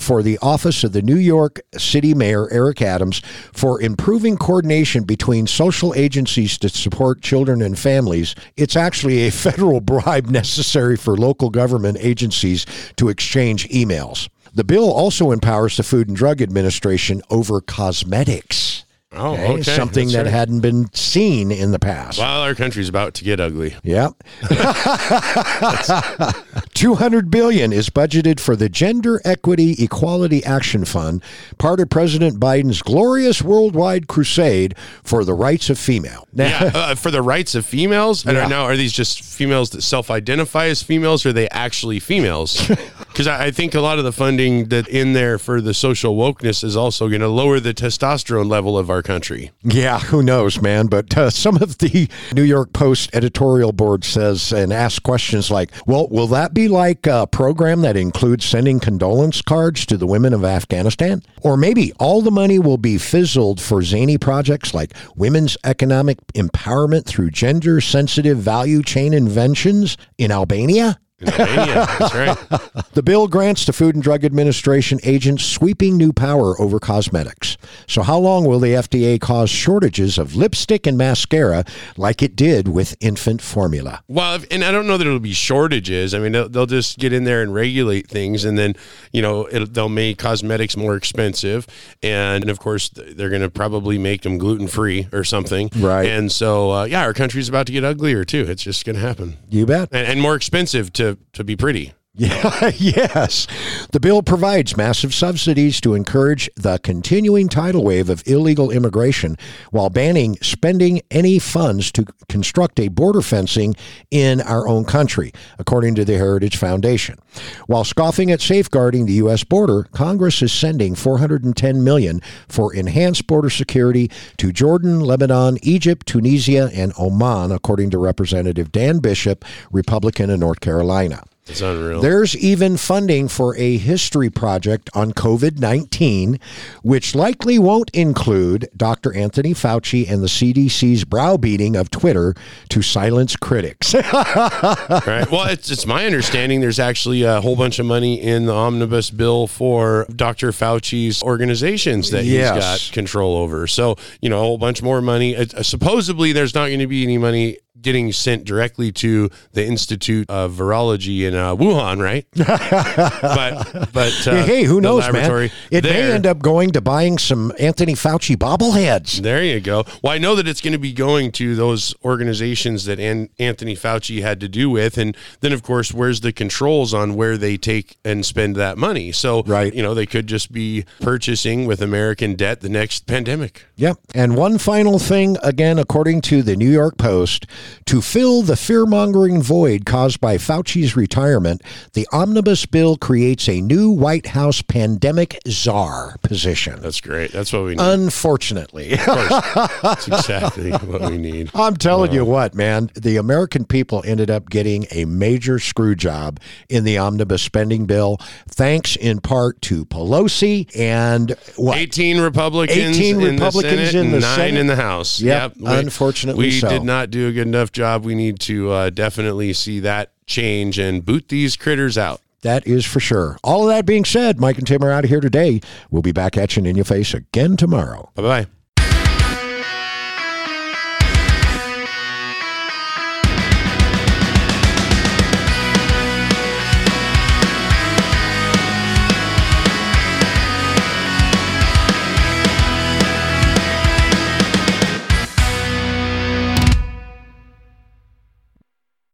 for 0.00 0.20
the 0.20 0.36
office 0.42 0.82
of 0.82 0.90
the 0.92 1.00
New 1.00 1.16
York 1.16 1.60
City 1.78 2.12
Mayor, 2.12 2.50
Eric 2.50 2.82
Adams, 2.82 3.22
for 3.52 3.80
improving 3.80 4.36
coordination 4.36 5.04
between 5.04 5.46
social 5.46 5.94
agencies 5.94 6.58
to 6.58 6.68
support 6.68 7.20
children 7.20 7.62
and 7.62 7.78
families. 7.78 8.34
It's 8.56 8.74
actually 8.74 9.28
a 9.28 9.30
federal 9.46 9.80
bribe 9.80 10.26
necessary 10.26 10.96
for 10.96 11.16
local 11.16 11.50
government 11.50 11.98
agencies 12.00 12.66
to 12.96 13.08
exchange 13.08 13.68
emails. 13.68 14.28
The 14.56 14.64
bill 14.64 14.90
also 14.90 15.32
empowers 15.32 15.76
the 15.76 15.82
Food 15.82 16.08
and 16.08 16.16
Drug 16.16 16.40
Administration 16.40 17.20
over 17.28 17.60
cosmetics. 17.60 18.84
Oh, 19.12 19.34
okay. 19.34 19.62
Something 19.62 20.06
That's 20.08 20.14
that 20.16 20.24
right. 20.24 20.32
hadn't 20.32 20.60
been 20.60 20.92
seen 20.92 21.50
in 21.52 21.70
the 21.72 21.78
past. 21.78 22.18
Well, 22.18 22.42
our 22.42 22.54
country's 22.54 22.88
about 22.88 23.14
to 23.14 23.24
get 23.24 23.38
ugly. 23.40 23.74
Yep. 23.82 24.12
200 26.74 27.30
billion 27.30 27.72
is 27.72 27.88
budgeted 27.88 28.40
for 28.40 28.56
the 28.56 28.68
Gender 28.68 29.20
Equity 29.24 29.76
Equality 29.82 30.44
Action 30.44 30.84
Fund, 30.84 31.22
part 31.56 31.80
of 31.80 31.88
President 31.88 32.38
Biden's 32.40 32.82
glorious 32.82 33.40
worldwide 33.42 34.06
crusade 34.08 34.74
for 35.02 35.24
the 35.24 35.32
rights 35.34 35.70
of 35.70 35.78
female. 35.78 36.26
Now, 36.34 36.46
Yeah, 36.64 36.70
uh, 36.74 36.94
for 36.94 37.10
the 37.10 37.22
rights 37.22 37.54
of 37.54 37.64
females. 37.64 38.26
I 38.26 38.32
Yeah. 38.32 38.40
don't 38.40 38.50
know. 38.50 38.64
Are 38.64 38.76
these 38.76 38.92
just 38.92 39.22
females 39.22 39.70
that 39.70 39.82
self-identify 39.82 40.66
as 40.66 40.82
females, 40.82 41.24
or 41.24 41.30
are 41.30 41.32
they 41.32 41.48
actually 41.50 42.00
females? 42.00 42.70
Because 43.16 43.28
I, 43.28 43.50
think 43.50 43.74
a 43.74 43.80
lot 43.80 43.98
of 43.98 44.04
the 44.04 44.12
funding 44.12 44.66
that 44.66 44.86
in 44.88 45.14
there 45.14 45.38
for 45.38 45.62
the 45.62 45.72
social 45.72 46.14
wokeness 46.18 46.62
is 46.62 46.76
also 46.76 47.08
going 47.08 47.22
to 47.22 47.28
lower 47.28 47.58
the 47.58 47.72
testosterone 47.72 48.50
level 48.50 48.76
of 48.76 48.90
our 48.90 49.02
country. 49.02 49.52
yeah, 49.64 49.98
who 50.00 50.22
knows, 50.22 50.60
man? 50.60 50.88
But 50.88 51.16
uh, 51.16 51.30
some 51.46 51.56
of 51.62 51.78
the 51.78 52.10
New 52.34 52.42
York 52.42 52.74
Post 52.74 53.08
editorial 53.14 53.72
board 53.72 54.04
says 54.04 54.52
and 54.52 54.70
asks 54.70 54.98
questions 54.98 55.50
like, 55.50 55.70
well, 55.86 56.08
will 56.08 56.26
that 56.26 56.52
be 56.52 56.68
like 56.68 57.06
a 57.06 57.26
program 57.26 57.80
that 57.80 57.96
includes 57.96 58.44
sending 58.44 58.80
condolence 58.80 59.40
cards 59.40 59.86
to 59.86 59.96
the 59.96 60.06
women 60.06 60.34
of 60.34 60.44
Afghanistan? 60.44 61.22
Or 61.40 61.56
maybe 61.56 61.94
all 61.98 62.20
the 62.20 62.30
money 62.30 62.58
will 62.58 62.76
be 62.76 62.98
fizzled 62.98 63.62
for 63.62 63.80
zany 63.80 64.18
projects 64.18 64.74
like 64.74 64.92
women's 65.16 65.56
economic 65.64 66.18
empowerment 66.34 67.06
through 67.06 67.30
gender 67.30 67.80
sensitive 67.80 68.36
value 68.36 68.82
chain 68.82 69.14
inventions 69.14 69.96
in 70.18 70.30
Albania? 70.30 70.98
In 71.18 71.28
Albania, 71.28 71.86
that's 71.98 72.14
right. 72.14 72.82
The 72.92 73.02
bill 73.02 73.26
grants 73.28 73.66
the 73.66 73.74
Food 73.74 73.94
and 73.94 74.02
Drug 74.02 74.24
Administration 74.24 74.98
agents 75.02 75.44
sweeping 75.44 75.98
new 75.98 76.14
power 76.14 76.58
over 76.58 76.78
cosmetics. 76.80 77.58
So, 77.86 78.02
how 78.02 78.16
long 78.18 78.46
will 78.46 78.58
the 78.58 78.68
FDA 78.68 79.20
cause 79.20 79.50
shortages 79.50 80.16
of 80.16 80.34
lipstick 80.34 80.86
and 80.86 80.96
mascara 80.96 81.64
like 81.98 82.22
it 82.22 82.36
did 82.36 82.68
with 82.68 82.96
infant 83.00 83.42
formula? 83.42 84.02
Well, 84.08 84.40
and 84.50 84.64
I 84.64 84.70
don't 84.70 84.86
know 84.86 84.96
that 84.96 85.06
it'll 85.06 85.18
be 85.20 85.34
shortages. 85.34 86.14
I 86.14 86.20
mean, 86.20 86.32
they'll, 86.32 86.48
they'll 86.48 86.64
just 86.66 86.98
get 86.98 87.12
in 87.12 87.24
there 87.24 87.42
and 87.42 87.52
regulate 87.52 88.08
things, 88.08 88.46
and 88.46 88.56
then 88.58 88.76
you 89.12 89.20
know 89.20 89.46
it'll, 89.50 89.66
they'll 89.66 89.88
make 89.90 90.16
cosmetics 90.18 90.74
more 90.74 90.96
expensive, 90.96 91.66
and, 92.02 92.44
and 92.44 92.50
of 92.50 92.58
course 92.58 92.88
they're 92.88 93.30
going 93.30 93.42
to 93.42 93.50
probably 93.50 93.98
make 93.98 94.22
them 94.22 94.38
gluten 94.38 94.68
free 94.68 95.06
or 95.12 95.22
something. 95.22 95.68
Right. 95.76 96.08
And 96.08 96.32
so, 96.32 96.70
uh, 96.70 96.84
yeah, 96.84 97.02
our 97.02 97.12
country's 97.12 97.48
about 97.50 97.66
to 97.66 97.72
get 97.72 97.84
uglier 97.84 98.24
too. 98.24 98.46
It's 98.48 98.62
just 98.62 98.86
going 98.86 98.96
to 98.96 99.02
happen, 99.02 99.36
You 99.50 99.66
bet. 99.66 99.90
and, 99.92 100.06
and 100.06 100.20
more 100.20 100.34
expensive 100.34 100.92
to 100.94 101.05
to 101.32 101.44
be 101.44 101.56
pretty. 101.56 101.92
Yes. 102.78 103.46
The 103.92 104.00
bill 104.00 104.22
provides 104.22 104.76
massive 104.76 105.14
subsidies 105.14 105.80
to 105.82 105.94
encourage 105.94 106.48
the 106.56 106.78
continuing 106.78 107.48
tidal 107.48 107.84
wave 107.84 108.08
of 108.08 108.22
illegal 108.26 108.70
immigration 108.70 109.36
while 109.70 109.90
banning 109.90 110.36
spending 110.40 111.02
any 111.10 111.38
funds 111.38 111.92
to 111.92 112.06
construct 112.28 112.80
a 112.80 112.88
border 112.88 113.20
fencing 113.20 113.74
in 114.10 114.40
our 114.40 114.66
own 114.66 114.84
country, 114.84 115.32
according 115.58 115.94
to 115.96 116.04
the 116.04 116.16
Heritage 116.16 116.56
Foundation. 116.56 117.18
While 117.66 117.84
scoffing 117.84 118.30
at 118.30 118.40
safeguarding 118.40 119.04
the 119.04 119.14
US 119.14 119.44
border, 119.44 119.84
Congress 119.92 120.40
is 120.40 120.52
sending 120.52 120.94
410 120.94 121.84
million 121.84 122.20
for 122.48 122.72
enhanced 122.72 123.26
border 123.26 123.50
security 123.50 124.10
to 124.38 124.52
Jordan, 124.52 125.00
Lebanon, 125.00 125.58
Egypt, 125.62 126.06
Tunisia, 126.06 126.70
and 126.72 126.92
Oman, 126.98 127.52
according 127.52 127.90
to 127.90 127.98
Representative 127.98 128.72
Dan 128.72 129.00
Bishop, 129.00 129.44
Republican 129.70 130.30
of 130.30 130.40
North 130.40 130.60
Carolina. 130.60 131.22
It's 131.48 131.60
unreal. 131.60 132.00
There's 132.00 132.36
even 132.36 132.76
funding 132.76 133.28
for 133.28 133.56
a 133.56 133.76
history 133.76 134.30
project 134.30 134.90
on 134.94 135.12
COVID 135.12 135.58
19, 135.60 136.40
which 136.82 137.14
likely 137.14 137.58
won't 137.58 137.88
include 137.90 138.68
Dr. 138.76 139.14
Anthony 139.14 139.54
Fauci 139.54 140.10
and 140.10 140.22
the 140.22 140.26
CDC's 140.26 141.04
browbeating 141.04 141.76
of 141.76 141.90
Twitter 141.90 142.34
to 142.70 142.82
silence 142.82 143.36
critics. 143.36 143.94
right. 144.12 145.26
Well, 145.30 145.44
it's, 145.48 145.70
it's 145.70 145.86
my 145.86 146.04
understanding 146.04 146.60
there's 146.60 146.80
actually 146.80 147.22
a 147.22 147.40
whole 147.40 147.56
bunch 147.56 147.78
of 147.78 147.86
money 147.86 148.20
in 148.20 148.46
the 148.46 148.54
omnibus 148.54 149.10
bill 149.10 149.46
for 149.46 150.06
Dr. 150.14 150.50
Fauci's 150.50 151.22
organizations 151.22 152.10
that 152.10 152.24
Yes. 152.24 152.54
he's 152.54 152.64
got 152.90 152.94
control 152.94 153.36
over. 153.36 153.66
So, 153.66 153.96
you 154.20 154.28
know, 154.28 154.38
a 154.38 154.42
whole 154.42 154.58
bunch 154.58 154.82
more 154.82 155.00
money. 155.00 155.36
Uh, 155.36 155.46
supposedly, 155.62 156.32
there's 156.32 156.54
not 156.54 156.66
going 156.68 156.80
to 156.80 156.86
be 156.86 157.04
any 157.04 157.18
money 157.18 157.58
getting 157.80 158.12
sent 158.12 158.44
directly 158.44 158.90
to 158.92 159.30
the 159.52 159.64
Institute 159.64 160.28
of 160.30 160.52
Virology 160.52 161.22
in 161.22 161.34
uh, 161.34 161.54
Wuhan, 161.54 162.02
right? 162.02 162.26
but, 162.34 163.92
but 163.92 164.26
uh, 164.28 164.44
hey, 164.44 164.64
who 164.64 164.80
knows, 164.80 165.10
man? 165.12 165.50
It 165.70 165.84
may 165.84 166.12
end 166.12 166.26
up 166.26 166.38
going 166.40 166.70
to 166.72 166.80
buying 166.80 167.18
some 167.18 167.52
Anthony 167.58 167.94
Fauci 167.94 168.36
bobbleheads. 168.36 169.20
There 169.20 169.42
you 169.42 169.60
go. 169.60 169.84
Well, 170.02 170.12
I 170.12 170.18
know 170.18 170.34
that 170.34 170.48
it's 170.48 170.60
going 170.60 170.72
to 170.72 170.78
be 170.78 170.92
going 170.92 171.32
to 171.32 171.54
those 171.54 171.94
organizations 172.04 172.84
that 172.86 172.98
An- 172.98 173.28
Anthony 173.38 173.74
Fauci 173.76 174.20
had 174.22 174.40
to 174.40 174.48
do 174.48 174.70
with, 174.70 174.98
and 174.98 175.16
then 175.40 175.52
of 175.52 175.62
course, 175.62 175.92
where's 175.92 176.20
the 176.20 176.32
controls 176.32 176.92
on 176.94 177.14
where 177.14 177.36
they 177.36 177.56
take 177.56 177.96
and 178.04 178.24
spend 178.24 178.56
that 178.56 178.78
money? 178.78 179.12
So, 179.12 179.42
Right. 179.44 179.72
you 179.74 179.82
know, 179.82 179.94
they 179.94 180.06
could 180.06 180.26
just 180.26 180.52
be 180.52 180.84
purchasing 181.00 181.66
with 181.66 181.80
American 181.80 182.34
debt 182.34 182.60
the 182.60 182.68
next 182.68 183.06
pandemic. 183.06 183.64
Yep. 183.76 183.98
And 184.14 184.36
one 184.36 184.58
final 184.58 184.98
thing, 184.98 185.36
again, 185.42 185.78
according 185.78 186.20
to 186.22 186.42
the 186.42 186.56
New 186.56 186.70
York 186.70 186.96
Post, 186.98 187.46
to 187.86 188.00
fill 188.02 188.42
the 188.42 188.56
fear 188.56 188.86
mongering 188.86 189.42
void 189.42 189.84
caused 189.86 190.20
by 190.20 190.36
Fauci's 190.36 190.96
retirement, 190.96 191.62
the 191.94 192.06
omnibus 192.12 192.66
bill 192.66 192.96
creates 192.96 193.48
a 193.48 193.60
new 193.60 193.90
White 193.90 194.26
House 194.28 194.62
pandemic 194.62 195.38
czar 195.48 196.16
position. 196.22 196.80
That's 196.80 197.00
great. 197.00 197.32
That's 197.32 197.52
what 197.52 197.64
we 197.64 197.70
need. 197.76 197.80
Unfortunately. 197.80 198.94
That's 198.96 200.08
exactly 200.08 200.70
what 200.72 201.02
we 201.10 201.18
need. 201.18 201.50
I'm 201.54 201.76
telling 201.76 202.12
you 202.12 202.24
what, 202.24 202.54
man, 202.54 202.90
the 202.94 203.16
American 203.16 203.64
people 203.64 204.02
ended 204.06 204.30
up 204.30 204.48
getting 204.50 204.86
a 204.90 205.04
major 205.04 205.58
screw 205.58 205.94
job 205.94 206.40
in 206.68 206.84
the 206.84 206.98
omnibus 206.98 207.42
spending 207.42 207.86
bill, 207.86 208.18
thanks 208.48 208.96
in 208.96 209.20
part 209.20 209.60
to 209.62 209.84
Pelosi 209.86 210.68
and 210.76 211.36
what? 211.56 211.76
18 211.78 212.20
Republicans 212.20 212.78
18 212.78 213.16
Republicans 213.18 213.64
in 213.72 213.76
the 213.80 213.86
Senate 213.86 213.94
in 214.06 214.10
the 214.12 214.20
nine 214.20 214.36
Senate. 214.36 214.60
in 214.60 214.66
the 214.66 214.76
House. 214.76 215.20
Yep, 215.20 215.56
We- 215.58 215.66
unfortunately 215.74 216.46
We 216.46 216.60
so. 216.60 216.68
did 216.68 216.82
not 216.84 217.10
do 217.10 217.28
a 217.28 217.32
good 217.32 217.46
enough 217.46 217.55
job. 217.72 218.04
We 218.04 218.14
need 218.14 218.38
to 218.40 218.70
uh, 218.70 218.90
definitely 218.90 219.52
see 219.52 219.80
that 219.80 220.12
change 220.26 220.78
and 220.78 221.04
boot 221.04 221.28
these 221.28 221.56
critters 221.56 221.96
out. 221.96 222.20
That 222.42 222.66
is 222.66 222.84
for 222.84 223.00
sure. 223.00 223.38
All 223.42 223.62
of 223.62 223.74
that 223.74 223.86
being 223.86 224.04
said, 224.04 224.38
Mike 224.38 224.58
and 224.58 224.66
Tim 224.66 224.84
are 224.84 224.92
out 224.92 225.04
of 225.04 225.10
here 225.10 225.20
today. 225.20 225.60
We'll 225.90 226.02
be 226.02 226.12
back 226.12 226.36
at 226.36 226.56
you 226.56 226.64
in 226.64 226.76
your 226.76 226.84
face 226.84 227.14
again 227.14 227.56
tomorrow. 227.56 228.10
Bye 228.14 228.22
bye. 228.22 228.46